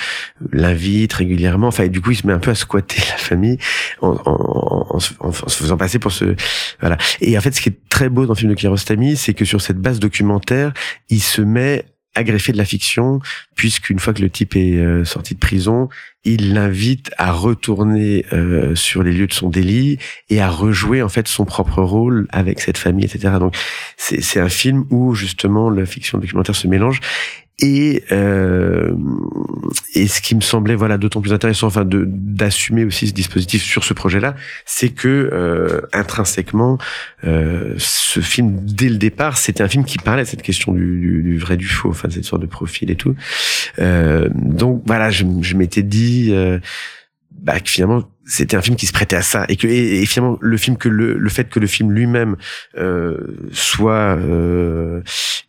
[0.52, 1.68] l'invite régulièrement.
[1.68, 3.58] Enfin et du coup il se met un peu à squatter la famille
[4.02, 5.14] en, en, en, en, se
[5.48, 6.36] faisant passer pour ce
[6.80, 6.98] voilà.
[7.20, 9.46] Et en fait ce qui est très beau dans le film de Kiarostami c'est que
[9.46, 10.74] sur cette base documentaire
[11.10, 11.86] il se met
[12.18, 13.20] greffer de la fiction,
[13.56, 15.90] puisqu'une fois que le type est sorti de prison,
[16.24, 19.98] il l'invite à retourner euh, sur les lieux de son délit
[20.30, 23.36] et à rejouer en fait son propre rôle avec cette famille, etc.
[23.40, 23.56] Donc
[23.98, 27.00] c'est un film où justement la fiction documentaire se mélange
[27.62, 28.94] et euh,
[29.94, 33.64] et ce qui me semblait voilà d'autant plus intéressant enfin de d'assumer aussi ce dispositif
[33.64, 34.36] sur ce projet-là
[34.66, 36.78] c'est que euh, intrinsèquement
[37.24, 41.22] euh, ce film dès le départ c'était un film qui parlait de cette question du,
[41.24, 43.16] du, vrai du faux enfin cette sorte de profil et tout.
[43.80, 46.60] Euh, donc voilà je, je m'étais dit euh,
[47.42, 49.46] bah, que finalement c'était un film qui se prêtait à ça.
[49.50, 52.36] Et que et, finalement le film que le, le fait que le film lui-même
[52.78, 53.18] euh,
[53.52, 55.02] soit euh,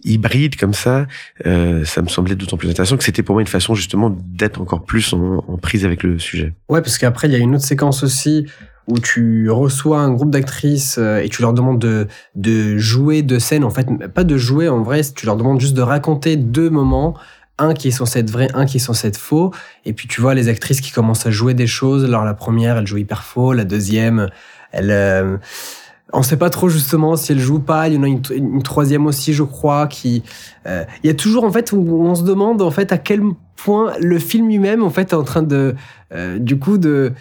[0.02, 1.06] hybride comme ça
[1.46, 4.60] euh, ça me semblait d'autant plus intéressant que c'était pour moi une façon justement d'être
[4.60, 6.54] encore plus en, prise avec le sujet.
[6.68, 8.46] Ouais parce qu'après il y a une autre séquence aussi
[8.88, 13.38] où tu reçois un groupe d'actrices euh, et tu leur demandes de, de jouer de
[13.38, 13.64] scènes.
[13.64, 17.16] En fait pas de jouer en vrai tu leur demandes juste de raconter deux moments
[17.58, 19.52] un qui est censé être vrai, un qui est censé être faux.
[19.84, 22.04] Et puis tu vois les actrices qui commencent à jouer des choses.
[22.04, 23.52] Alors la première, elle joue hyper faux.
[23.52, 24.28] La deuxième,
[24.72, 24.90] elle...
[24.90, 25.36] Euh,
[26.14, 27.88] on sait pas trop justement si elle joue ou pas.
[27.88, 30.22] Il y en a une, troisième aussi, je crois, qui...
[30.66, 33.22] Euh, il y a toujours en fait où on se demande en fait à quel
[33.56, 35.74] point le film lui-même en fait est en train de...
[36.12, 37.12] Euh, du coup de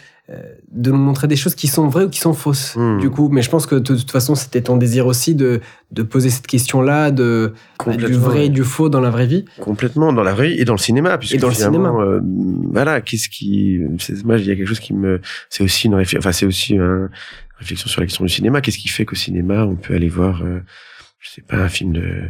[0.71, 2.75] de nous montrer des choses qui sont vraies ou qui sont fausses.
[2.75, 2.99] Hmm.
[2.99, 5.59] Du coup, mais je pense que de, toute façon, c'était ton désir aussi de,
[5.91, 7.53] de poser cette question-là de
[7.97, 9.45] du vrai et du faux dans la vraie vie.
[9.59, 11.89] Complètement dans la vraie vie et dans le cinéma, puisque et dans le cinéma.
[11.89, 12.21] Euh,
[12.71, 13.79] voilà, qu'est-ce qui,
[14.23, 15.19] moi, il y a quelque chose qui me,
[15.49, 17.09] c'est aussi une réflexion, enfin, c'est aussi une
[17.59, 18.61] réflexion sur la question du cinéma.
[18.61, 20.59] Qu'est-ce qui fait qu'au cinéma, on peut aller voir, euh,
[21.19, 22.29] je sais pas, un film de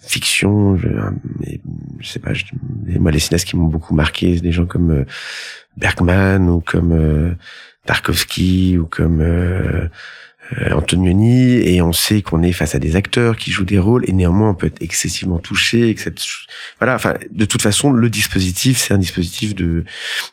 [0.00, 0.88] fiction, je,
[1.40, 1.60] mais,
[2.00, 2.44] je sais pas, je,
[2.98, 5.04] moi les cinéastes qui m'ont beaucoup marqué, des gens comme euh,
[5.76, 7.34] Bergman ou comme euh,
[7.86, 9.88] Tarkovsky ou comme euh, euh,
[10.72, 14.12] Antonioni et on sait qu'on est face à des acteurs qui jouent des rôles et
[14.12, 15.94] néanmoins on peut être excessivement touché.
[16.78, 19.84] voilà, enfin de toute façon le dispositif c'est un dispositif de,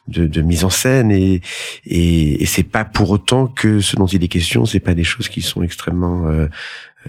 [0.08, 1.42] de, de mise en scène et
[1.86, 5.04] et, et c'est pas pour autant que ce dont il est question c'est pas des
[5.04, 6.48] choses qui sont extrêmement euh,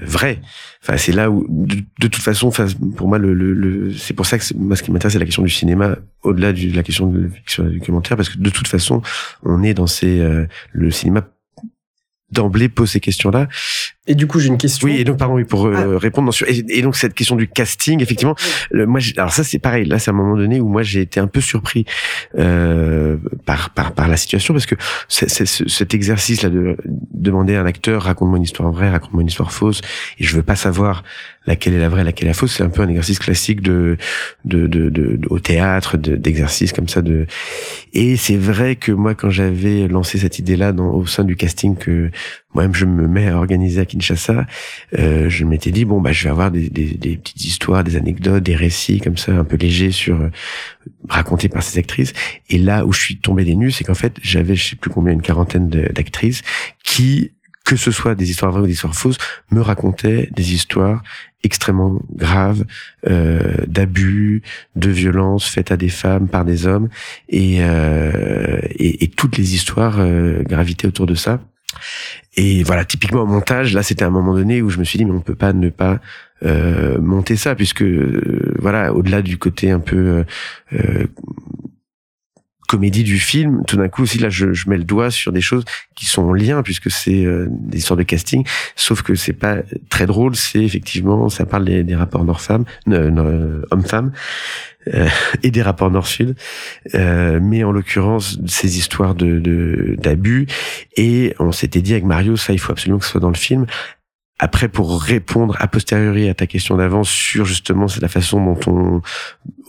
[0.00, 0.40] vraies.
[0.82, 2.50] Enfin, c'est là où, de, toute façon,
[2.96, 5.42] pour moi, le, le, c'est pour ça que moi, ce qui m'intéresse, c'est la question
[5.42, 9.02] du cinéma, au-delà de la question de la fiction documentaire, parce que de toute façon,
[9.42, 11.28] on est dans ces, euh, le cinéma
[12.30, 13.48] d'emblée pose ces questions-là.
[14.06, 14.86] Et du coup, j'ai une question.
[14.86, 15.98] Oui, et donc pardon, oui, pour euh, ah.
[15.98, 16.32] répondre.
[16.46, 18.34] Et, et, donc cette question du casting, effectivement,
[18.70, 19.84] le, moi, alors ça c'est pareil.
[19.84, 21.84] Là, c'est un moment donné où moi j'ai été un peu surpris
[22.38, 24.76] euh, par, par par la situation parce que
[25.08, 26.76] cet exercice-là de
[27.12, 29.82] demander à un acteur raconte-moi une histoire vraie, raconte-moi une histoire fausse,
[30.18, 31.04] et je veux pas savoir
[31.48, 32.56] laquelle est la vraie, laquelle est la fausse.
[32.56, 33.96] C'est un peu un exercice classique de,
[34.44, 37.00] de, de, de, au théâtre, d'exercice comme ça.
[37.00, 37.26] De
[37.94, 42.10] et c'est vrai que moi, quand j'avais lancé cette idée-là au sein du casting que
[42.54, 44.46] moi-même je me mets à organiser à Kinshasa,
[44.98, 47.96] euh, je m'étais dit bon bah je vais avoir des, des, des, petites histoires, des
[47.96, 50.30] anecdotes, des récits comme ça un peu légers sur euh,
[51.08, 52.12] racontés par ces actrices.
[52.50, 54.90] Et là où je suis tombé des nues, c'est qu'en fait j'avais je sais plus
[54.90, 56.42] combien une quarantaine d'actrices
[56.84, 57.32] qui
[57.68, 59.18] que ce soit des histoires vraies ou des histoires fausses,
[59.50, 61.02] me racontaient des histoires
[61.44, 62.64] extrêmement graves
[63.06, 64.40] euh, d'abus,
[64.74, 66.88] de violences faites à des femmes par des hommes,
[67.28, 71.40] et, euh, et, toutes les histoires euh, gravitaient autour de ça.
[72.36, 75.04] Et voilà, typiquement au montage, là c'était un moment donné où je me suis dit
[75.04, 76.00] mais on peut pas ne pas
[76.44, 80.24] euh, monter ça puisque euh, voilà, au-delà du côté un peu
[80.72, 81.06] euh,
[82.68, 85.40] comédie du film, tout d'un coup aussi là je, je, mets le doigt sur des
[85.40, 85.64] choses
[85.96, 88.44] qui sont en lien puisque c'est euh, des histoires de casting,
[88.76, 89.56] sauf que c'est pas
[89.88, 94.12] très drôle, c'est effectivement ça parle des, des rapports nord-femme, euh, homme-femme
[94.94, 95.08] euh,
[95.42, 96.36] et des rapports nord-sud,
[96.94, 100.46] euh, mais en l'occurrence ces histoires de d'abus
[100.96, 103.34] et on s'était dit avec Mario ça il faut absolument que ce soit dans le
[103.34, 103.66] film.
[104.40, 108.60] Après, pour répondre a posteriori à ta question d'avance sur justement c'est la façon dont
[108.68, 109.02] on,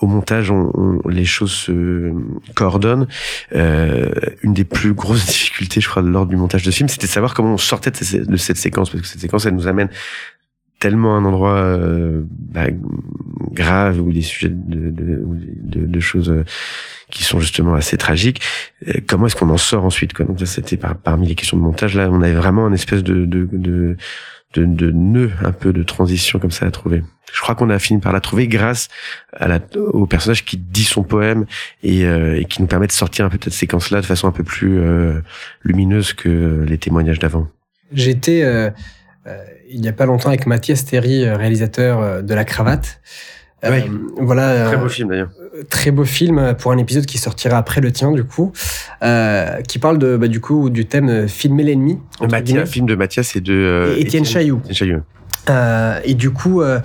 [0.01, 2.13] au montage, on, les choses se
[2.55, 3.07] coordonnent.
[3.55, 4.09] Euh,
[4.43, 7.33] une des plus grosses difficultés, je crois, lors du montage de film, c'était de savoir
[7.33, 9.89] comment on sortait de, cette séquence, parce que cette séquence, elle nous amène
[10.79, 12.67] tellement un endroit euh, bah,
[13.51, 16.45] grave ou des sujets de, de, de, choses euh,
[17.11, 18.41] qui sont justement assez tragiques.
[18.87, 20.25] Euh, comment est-ce qu'on en sort ensuite quoi?
[20.25, 21.95] Donc ça, c'était par, parmi les questions de montage.
[21.95, 23.97] Là, on avait vraiment un espèce de, de,
[24.53, 27.03] de de, un peu de transition comme ça à trouver.
[27.31, 28.87] Je crois qu'on a fini par la trouver grâce
[29.33, 31.45] à la, au personnage qui dit son poème
[31.83, 34.27] et, euh, et qui nous permet de sortir un peu de cette séquence-là de façon
[34.27, 35.21] un peu plus euh,
[35.63, 37.47] lumineuse que les témoignages d'avant.
[37.91, 38.69] J'étais euh,
[39.69, 42.99] il y a pas longtemps avec Mathias Théry, réalisateur de La Cravate.
[43.63, 43.83] Oui.
[44.17, 44.67] voilà.
[44.67, 45.29] Très beau film d'ailleurs
[45.69, 48.51] très beau film pour un épisode qui sortira après le tien du coup,
[49.03, 51.99] euh, qui parle de bah, du coup du thème euh, filmer l'ennemi.
[52.21, 54.61] Un film de Mathias et de euh, Étienne Chailloux.
[55.49, 56.61] Euh, et du coup.
[56.61, 56.79] Euh,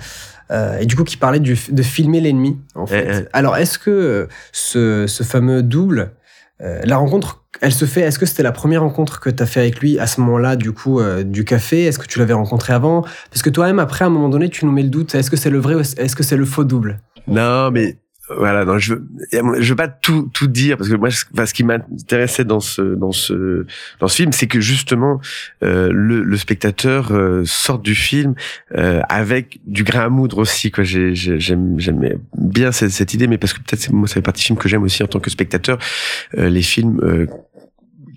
[0.79, 2.59] et du coup, qui parlait du, de filmer l'ennemi.
[2.75, 3.07] En fait.
[3.09, 3.27] Eh, eh.
[3.33, 6.11] Alors, est-ce que ce, ce, fameux double,
[6.59, 9.59] la rencontre, elle se fait Est-ce que c'était la première rencontre que tu as fait
[9.59, 11.85] avec lui à ce moment-là, du coup, du café?
[11.85, 13.01] Est-ce que tu l'avais rencontré avant?
[13.29, 15.15] Parce que toi-même, après, à un moment donné, tu nous mets le doute.
[15.15, 17.01] Est-ce que c'est le vrai est-ce que c'est le faux double?
[17.27, 17.97] Non, mais
[18.29, 18.95] voilà non je
[19.31, 23.11] je veux pas tout tout dire parce que moi ce qui m'intéressait dans ce dans
[23.11, 23.65] ce
[23.99, 25.21] dans ce film c'est que justement
[25.63, 28.33] euh, le, le spectateur euh, sort du film
[28.75, 30.83] euh, avec du grain à moudre aussi quoi.
[30.83, 34.41] J'ai j'aime j'aime bien cette, cette, idée mais parce que peut-être moi ça fait partie
[34.41, 35.77] des films que j'aime aussi en tant que spectateur
[36.37, 37.27] euh, les films euh,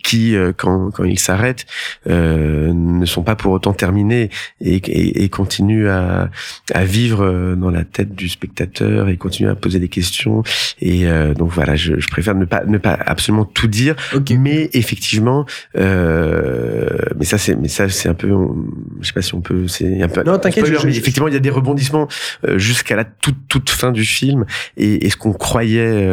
[0.03, 1.67] qui, euh, quand, quand ils s'arrêtent,
[2.09, 4.31] euh, ne sont pas pour autant terminés
[4.61, 6.31] et, et, et, continuent à,
[6.73, 10.43] à vivre euh, dans la tête du spectateur et continuent à poser des questions.
[10.81, 13.95] Et euh, donc voilà, je, je, préfère ne pas ne pas absolument tout dire,
[14.31, 15.47] mais effectivement,
[15.77, 16.89] euh,
[17.19, 18.29] mais ça c'est mais ça c'est un peu,
[19.01, 20.23] je sais pas si on peut, c'est un peu.
[20.23, 20.67] Non, t'inquiète.
[20.69, 22.09] Effectivement, il y a des rebondissements
[22.57, 24.45] jusqu'à la toute toute fin du film
[24.77, 26.07] et, et ce qu'on croyait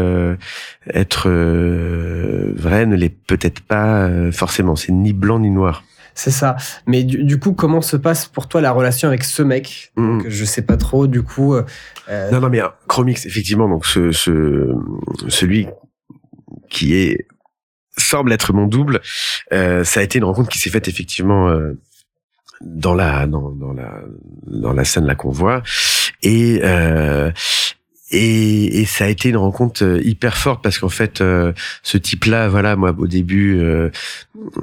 [0.93, 4.76] être vrai ne l'est peut-être pas euh, forcément.
[4.76, 5.84] C'est ni blanc ni noir.
[6.13, 6.55] C'est ça.
[6.88, 9.91] Mais du, coup, comment se passe pour toi la relation avec ce mec?
[9.97, 10.21] Mm.
[10.28, 11.07] Je sais pas trop.
[11.07, 11.55] Du coup.
[11.55, 11.63] Euh,
[12.09, 13.67] euh, non, non, mais Chromix, effectivement.
[13.67, 14.73] Donc ce, ce
[15.28, 15.67] celui
[16.69, 17.28] qui est
[17.97, 19.01] semble être mon double,
[19.51, 21.53] ça a été une rencontre qui s'est faite effectivement
[22.61, 24.01] dans la dans, dans la
[24.47, 25.63] dans la scène là qu'on voit
[26.21, 26.61] et
[28.16, 31.51] et, et, ça a été une rencontre euh, hyper forte parce qu'en fait, euh,
[31.84, 33.89] ce type-là, voilà, moi au début, euh,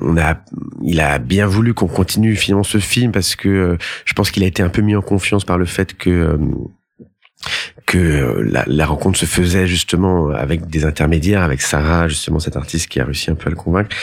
[0.01, 0.43] on a,
[0.83, 4.47] il a bien voulu qu'on continue finalement ce film parce que je pense qu'il a
[4.47, 6.39] été un peu mis en confiance par le fait que
[7.87, 12.89] que la, la, rencontre se faisait justement avec des intermédiaires, avec Sarah, justement cette artiste
[12.89, 13.95] qui a réussi un peu à le convaincre.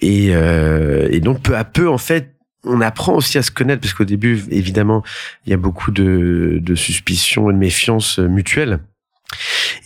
[0.00, 3.94] Et, et donc peu à peu, en fait, on apprend aussi à se connaître parce
[3.94, 5.02] qu'au début, évidemment,
[5.46, 8.80] il y a beaucoup de, de suspicions et de méfiance mutuelle.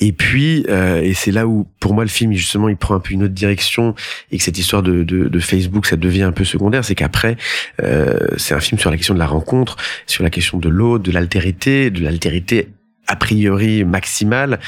[0.01, 3.01] Et puis, euh, et c'est là où, pour moi, le film justement, il prend un
[3.01, 3.95] peu une autre direction
[4.31, 6.85] et que cette histoire de, de, de Facebook, ça devient un peu secondaire.
[6.85, 7.37] C'est qu'après,
[7.83, 11.05] euh, c'est un film sur la question de la rencontre, sur la question de l'autre,
[11.05, 12.69] de l'altérité, de l'altérité
[13.09, 14.61] a priori maximale,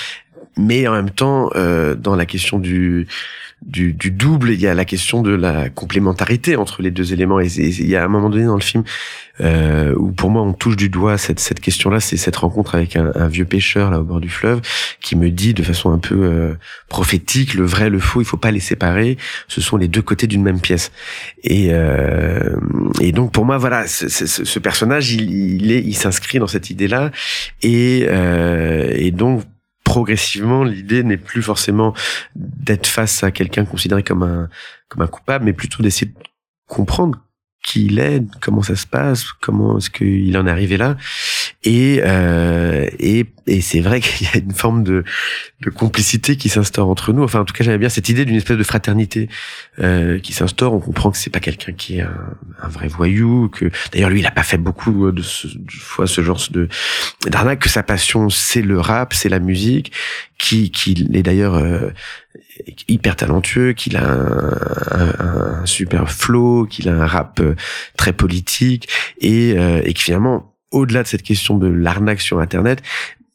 [0.56, 3.06] mais en même temps, euh, dans la question du
[3.64, 7.40] du, du, double, il y a la question de la complémentarité entre les deux éléments.
[7.40, 8.84] Et, il y a un moment donné dans le film
[9.40, 12.96] euh, où pour moi on touche du doigt cette, cette question-là, c'est cette rencontre avec
[12.96, 14.60] un, vieux pêcheur là au bord du fleuve
[15.00, 16.54] qui me dit de façon un peu euh,
[16.88, 19.16] prophétique le vrai, le faux, il faut pas les séparer.
[19.48, 20.92] Ce sont les deux côtés d'une même pièce.
[21.42, 22.56] Et, euh,
[23.00, 26.46] et donc pour moi voilà, ce, ce, ce personnage il, il est, il s'inscrit dans
[26.46, 27.10] cette idée-là
[27.62, 29.42] et, euh, et donc
[29.84, 31.94] progressivement, l'idée n'est plus forcément
[32.34, 36.18] d'être face à quelqu'un considéré comme un, coupable, mais plutôt d'essayer de
[36.66, 37.20] comprendre
[37.62, 40.96] qui il est, comment ça se passe, comment est-ce qu'il en est arrivé là.
[41.62, 45.04] Et, euh, et, et c'est vrai qu'il y a une forme de,
[45.60, 47.22] de complicité qui s'instaure entre nous.
[47.22, 49.28] Enfin, en tout cas, j'aime bien cette idée d'une espèce de fraternité
[49.80, 50.74] euh, qui s'instaure.
[50.74, 53.48] On comprend que c'est pas quelqu'un qui est un, un, vrai voyou.
[53.48, 56.68] Que d'ailleurs, lui, il a pas fait beaucoup de, ce, de fois ce genre de
[57.26, 57.60] d'arnaque.
[57.60, 59.92] Que sa passion, c'est le rap, c'est la musique.
[60.36, 61.90] Qui, qui est d'ailleurs euh,
[62.88, 67.54] hyper talentueux, qu'il a un, un, super flow, qu'il a un rap euh,
[67.96, 68.88] très politique
[69.20, 72.82] et, euh, et que finalement, au-delà de cette question de l'arnaque sur Internet,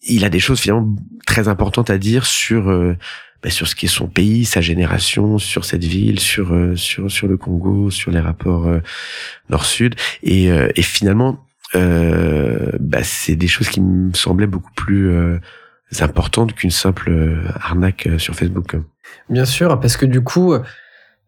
[0.04, 2.96] il a des choses finalement très importantes à dire sur euh,
[3.44, 7.28] bah, sur ce qui est son pays, sa génération, sur cette ville, sur sur sur
[7.28, 8.68] le Congo, sur les rapports
[9.50, 15.10] nord-sud et, et finalement bah, c'est des choses qui me semblaient beaucoup plus
[16.02, 18.76] importantes qu'une simple arnaque sur Facebook.
[19.30, 20.56] Bien sûr, parce que du coup,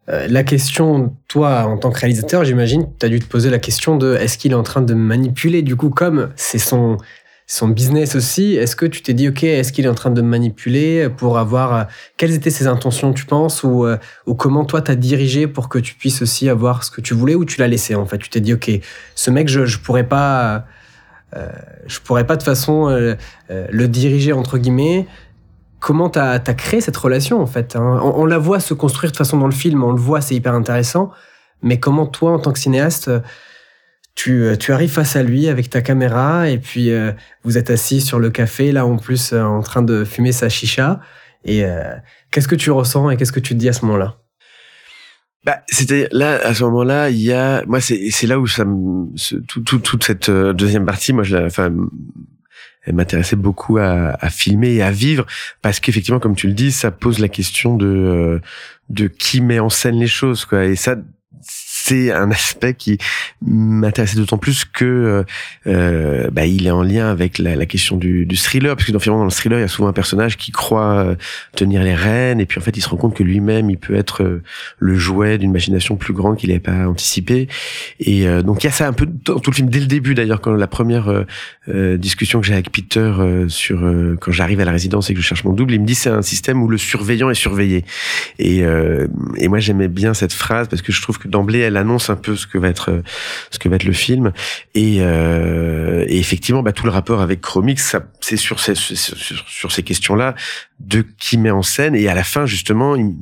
[0.09, 3.59] euh, la question, toi, en tant que réalisateur, j'imagine, tu as dû te poser la
[3.59, 6.97] question de est-ce qu'il est en train de manipuler, du coup, comme c'est son,
[7.45, 10.21] son business aussi, est-ce que tu t'es dit, OK, est-ce qu'il est en train de
[10.21, 11.73] manipuler pour avoir...
[11.73, 11.83] Euh,
[12.17, 15.77] quelles étaient ses intentions, tu penses, ou, euh, ou comment toi t'as dirigé pour que
[15.77, 18.17] tu puisses aussi avoir ce que tu voulais, ou tu l'as laissé, en fait?
[18.17, 18.71] Tu t'es dit, OK,
[19.13, 20.65] ce mec, je, je pourrais pas...
[21.85, 22.89] je pourrais pas de façon
[23.49, 25.07] le diriger entre guillemets
[25.81, 27.99] comment tu as, créé cette relation en fait hein?
[28.01, 30.53] On, la voit se construire de façon dans le film, on le voit, c'est hyper
[30.53, 31.11] intéressant.
[31.63, 33.11] Mais comment toi, en tant que cinéaste,
[34.15, 37.11] tu, arrives face à lui avec ta caméra et puis euh,
[37.43, 40.49] vous êtes assis sur le café, là en plus euh, en train de fumer sa
[40.49, 40.99] chicha.
[41.43, 41.95] Et euh,
[42.29, 44.17] qu'est-ce que tu ressens et qu'est-ce que tu te dis à ce moment-là?
[45.43, 48.63] Bah, c'était là à ce moment-là, il y a moi c'est c'est là où ça
[48.63, 49.07] me
[49.47, 51.73] tout, tout, toute cette deuxième partie, moi je la, enfin
[52.83, 55.25] elle m'intéressait beaucoup à, à, filmer et à vivre
[55.61, 58.39] parce qu'effectivement, comme tu le dis, ça pose la question de euh,
[58.89, 60.65] de qui met en scène les choses, quoi.
[60.65, 60.95] Et ça,
[61.91, 62.97] c'est un aspect qui
[63.41, 65.23] m'intéressait d'autant plus que euh,
[65.67, 68.93] euh, bah, il est en lien avec la, la question du, du, thriller, parce que
[68.93, 71.15] dans, dans le thriller, il y a souvent un personnage qui croit euh,
[71.53, 73.95] tenir les rênes, et puis en fait, il se rend compte que lui-même, il peut
[73.95, 74.41] être euh,
[74.79, 77.49] le jouet d'une imagination plus grande qu'il n'avait pas anticipé.
[77.99, 80.15] Et donc, il y a ça un peu dans tout le film, dès le début
[80.15, 81.25] d'ailleurs, quand la première
[81.67, 83.11] discussion que j'ai avec Peter
[83.47, 83.79] sur
[84.19, 86.09] quand j'arrive à la résidence et que je cherche mon double, il me dit c'est
[86.09, 87.83] un système où le surveillant est surveillé.
[88.39, 88.59] Et,
[89.37, 92.15] et moi, j'aimais bien cette phrase parce que je trouve que d'emblée, elle annonce un
[92.15, 93.01] peu ce que va être
[93.49, 94.31] ce que va être le film.
[94.73, 99.83] Et, euh, et effectivement, bah, tout le rapport avec Chromix, c'est sur ces, sur, ces
[99.83, 100.35] questions-là
[100.79, 101.95] de qui met en scène.
[101.95, 103.13] Et à la fin, justement, il,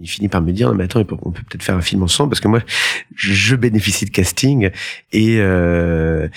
[0.00, 2.40] il finit par me dire, mais attends, on peut peut-être faire un film ensemble parce
[2.40, 2.60] que moi,
[3.14, 4.70] je bénéficie de casting
[5.12, 6.28] et, euh,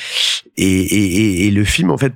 [0.57, 2.13] et, et, et, le film, en fait,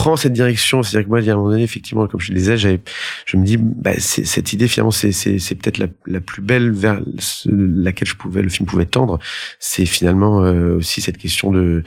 [0.00, 0.82] prend cette direction.
[0.82, 3.36] C'est-à-dire que moi, il y a un moment donné, effectivement, comme je le disais, je
[3.36, 5.76] me dis, bah, cette idée, finalement, c'est, c'est, c'est peut-être
[6.06, 7.02] la, plus belle vers
[7.44, 9.18] laquelle je pouvais, le film pouvait tendre.
[9.58, 11.84] C'est finalement euh, aussi cette question de,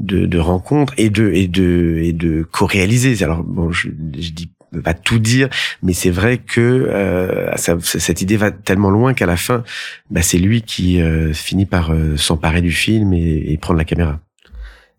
[0.00, 3.22] de, de rencontre et de, et de, et de co-réaliser.
[3.22, 4.50] Alors, bon, je, je dis
[4.80, 5.48] pas tout dire,
[5.84, 9.62] mais c'est vrai que euh, cette idée va tellement loin qu'à la fin,
[10.10, 13.84] bah, c'est lui qui euh, finit par euh, s'emparer du film et, et prendre la
[13.84, 14.20] caméra.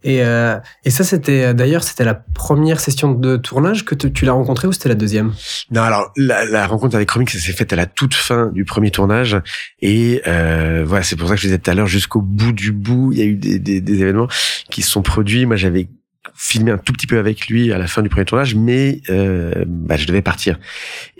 [0.04, 4.26] Et, euh, et ça, c'était euh, d'ailleurs, c'était la première session de tournage que tu
[4.26, 5.34] l'as rencontré ou c'était la deuxième?
[5.72, 8.66] Non, alors la, la rencontre avec Chromix, ça s'est fait à la toute fin du
[8.66, 9.38] premier tournage.
[9.82, 12.72] Et euh, voilà, c'est pour ça que je disais tout à l'heure, jusqu'au bout du
[12.72, 14.28] bout, il y a eu des, des, des événements
[14.70, 15.46] qui se sont produits.
[15.46, 15.88] Moi, j'avais
[16.36, 19.66] filmé un tout petit peu avec lui à la fin du premier tournage, mais euh,
[19.68, 20.60] bah, je devais partir.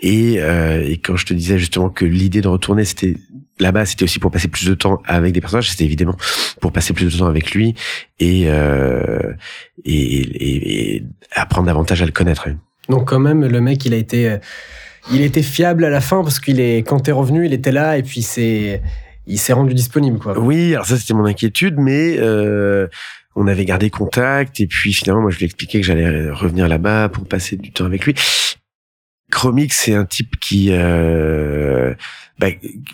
[0.00, 3.16] Et, euh, et quand je te disais justement que l'idée de retourner, c'était
[3.58, 5.70] là-bas, c'était aussi pour passer plus de temps avec des personnages.
[5.70, 6.16] C'était évidemment
[6.60, 7.74] pour passer plus de temps avec lui
[8.18, 9.32] et, euh,
[9.84, 12.48] et, et, et, apprendre davantage à le connaître.
[12.88, 14.38] Donc quand même, le mec, il a été,
[15.12, 17.98] il était fiable à la fin parce qu'il est, quand t'es revenu, il était là
[17.98, 18.82] et puis c'est,
[19.26, 20.38] il s'est rendu disponible, quoi.
[20.38, 22.86] Oui, alors ça c'était mon inquiétude, mais euh,
[23.36, 26.68] on avait gardé contact et puis finalement moi je lui ai expliqué que j'allais revenir
[26.68, 28.14] là-bas pour passer du temps avec lui.
[29.34, 31.92] Chromix c'est un type qui euh,
[32.38, 32.46] bah,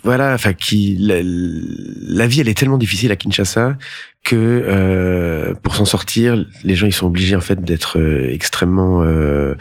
[0.03, 3.77] voilà enfin qui la, vie elle est tellement difficile à Kinshasa
[4.23, 9.03] que euh, pour s'en sortir les gens ils sont obligés en fait d'être euh, extrêmement
[9.03, 9.55] euh,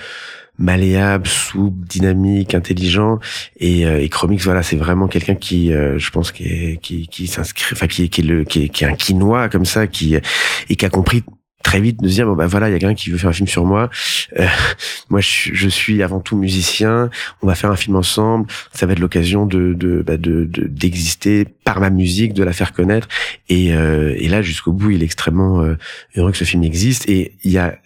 [0.60, 3.18] malléable, souple, dynamique, intelligent.
[3.58, 7.26] Et, euh, et Chromix, voilà, c'est vraiment quelqu'un qui, euh, je pense, qui est, qui
[7.26, 10.14] s'inscrit, enfin, qui, qui est le, qui est, qui est un quinoa comme ça, qui
[10.14, 11.24] et qui a compris
[11.62, 13.30] très vite de se dire bon bah voilà il y a quelqu'un qui veut faire
[13.30, 13.90] un film sur moi.
[14.38, 14.46] Euh,
[15.11, 17.11] moi je, je, suis avant tout musicien.
[17.42, 18.46] On va faire un film ensemble.
[18.72, 22.72] Ça va être l'occasion de de bah, de d'exister par ma musique de la faire
[22.72, 23.08] connaître.
[23.48, 25.76] Et euh, et là jusqu'au bout il est extrêmement euh,
[26.16, 27.08] heureux que ce film existe.
[27.08, 27.78] Et il y a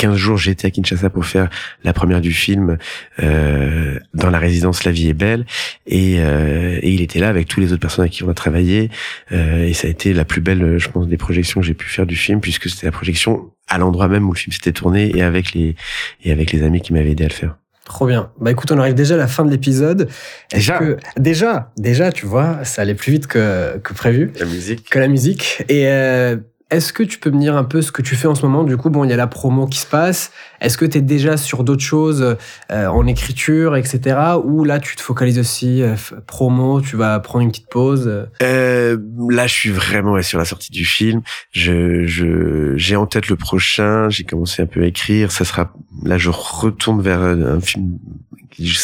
[0.00, 1.50] 15 jours, j'étais à Kinshasa pour faire
[1.84, 2.78] la première du film
[3.22, 5.44] euh, dans la résidence La Vie est belle,
[5.86, 8.34] et, euh, et, il était là avec tous les autres personnes avec qui on a
[8.34, 8.88] travaillé,
[9.32, 11.86] euh, et ça a été la plus belle, je pense, des projections que j'ai pu
[11.86, 15.14] faire du film, puisque c'était la projection à l'endroit même où le film s'était tourné
[15.14, 15.76] et avec les
[16.24, 17.56] et avec les amis qui m'avaient aidé à le faire.
[17.84, 18.30] Trop bien.
[18.40, 20.08] Bah écoute, on arrive déjà à la fin de l'épisode.
[20.52, 24.32] Déjà que, Déjà, déjà, tu vois, ça allait plus vite que, que prévu.
[24.38, 24.88] La musique.
[24.88, 25.62] Que la musique.
[25.68, 26.36] Et euh,
[26.70, 28.62] est-ce que tu peux me dire un peu ce que tu fais en ce moment?
[28.62, 30.30] Du coup, bon, il y a la promo qui se passe.
[30.60, 32.36] Est-ce que tu es déjà sur d'autres choses
[32.70, 34.18] euh, en écriture, etc.
[34.44, 35.96] Ou là, tu te focalises aussi euh,
[36.26, 38.98] promo, tu vas prendre une petite pause euh,
[39.30, 41.22] Là, je suis vraiment sur la sortie du film.
[41.50, 44.08] Je, je, j'ai en tête le prochain.
[44.08, 45.32] J'ai commencé un peu à écrire.
[45.32, 45.72] Ça sera
[46.04, 47.98] là, je retourne vers un film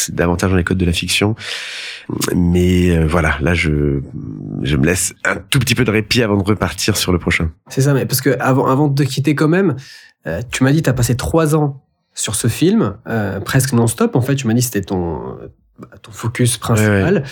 [0.09, 1.35] davantage dans les codes de la fiction.
[2.35, 4.01] Mais euh, voilà, là, je,
[4.61, 7.51] je me laisse un tout petit peu de répit avant de repartir sur le prochain.
[7.69, 9.75] C'est ça, mais parce que avant, avant de te quitter quand même,
[10.25, 14.15] euh, tu m'as dit tu as passé trois ans sur ce film, euh, presque non-stop.
[14.15, 15.37] En fait, tu m'as dit c'était ton,
[16.01, 17.23] ton focus principal.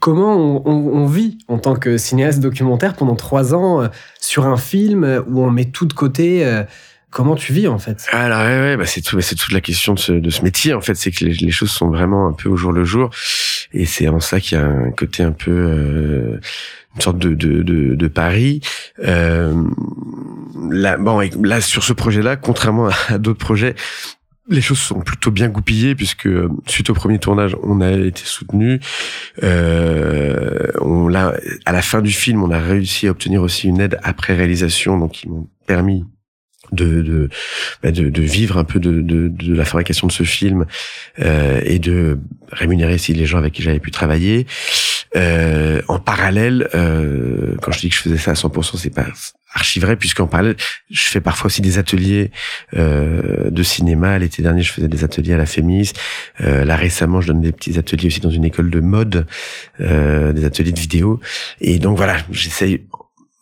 [0.00, 3.88] Comment on, on, vit en tant que cinéaste documentaire pendant trois ans
[4.20, 6.44] sur un film où on met tout de côté
[7.14, 8.08] Comment tu vis en fait?
[8.10, 10.74] Alors ouais, ouais bah c'est tout, c'est toute la question de ce, de ce métier
[10.74, 13.10] en fait, c'est que les, choses sont vraiment un peu au jour le jour,
[13.72, 16.40] et c'est en ça qu'il y a un côté un peu euh,
[16.96, 18.62] une sorte de de, de, de pari.
[19.04, 19.54] Euh,
[20.68, 23.76] là, bon, là sur ce projet-là, contrairement à, d'autres projets,
[24.48, 26.28] les choses sont plutôt bien goupillées puisque
[26.66, 28.80] suite au premier tournage, on a été soutenu.
[29.44, 31.32] Euh, on l'a
[31.64, 34.98] à la fin du film, on a réussi à obtenir aussi une aide après réalisation,
[34.98, 36.04] donc ils m'ont permis
[36.72, 37.28] de
[37.82, 40.66] bah, de, de, vivre un peu de, de, de, la fabrication de ce film
[41.20, 42.18] euh, et de
[42.50, 44.46] rémunérer aussi les gens avec qui j'avais pu travailler.
[45.16, 49.06] Euh, en parallèle, euh, quand je dis que je faisais ça à 100%, c'est pas
[49.54, 50.56] archi vrai puisqu'en parallèle,
[50.90, 52.30] je fais parfois aussi des ateliers
[52.76, 54.18] euh, de cinéma.
[54.18, 55.92] L'été dernier, je faisais des ateliers à la Fémis.
[56.40, 59.26] Euh, là récemment, je donne des petits ateliers aussi dans une école de mode,
[59.80, 61.20] euh, des ateliers de vidéo.
[61.60, 62.86] Et donc voilà, j'essaye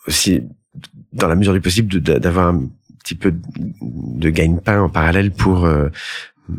[0.06, 0.42] aussi
[1.12, 2.54] dans la mesure du possible d'avoir
[3.02, 3.34] petit peu
[3.80, 5.90] de gagne-pain en parallèle pour euh,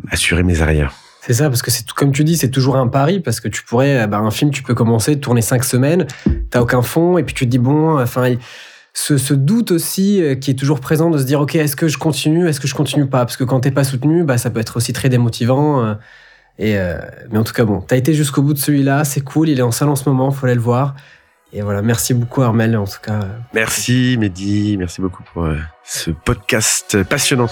[0.10, 0.94] assurer mes arrières.
[1.22, 3.64] C'est ça, parce que c'est comme tu dis, c'est toujours un pari, parce que tu
[3.64, 6.06] pourrais, bah, un film, tu peux commencer, tourner cinq semaines,
[6.50, 8.36] t'as aucun fond, et puis tu te dis, bon, enfin,
[8.94, 11.98] ce, doute aussi euh, qui est toujours présent de se dire, ok, est-ce que je
[11.98, 13.20] continue, est-ce que je continue pas?
[13.26, 15.84] Parce que quand t'es pas soutenu, bah, ça peut être aussi très démotivant.
[15.84, 15.94] Euh,
[16.60, 16.78] et,
[17.32, 19.64] mais en tout cas, bon, t'as été jusqu'au bout de celui-là, c'est cool, il est
[19.64, 20.94] en salle en ce moment, faut aller le voir.
[21.54, 23.20] Et voilà, merci beaucoup Armel en tout cas.
[23.54, 27.50] Merci Mehdi, merci beaucoup pour euh, ce podcast passionnant.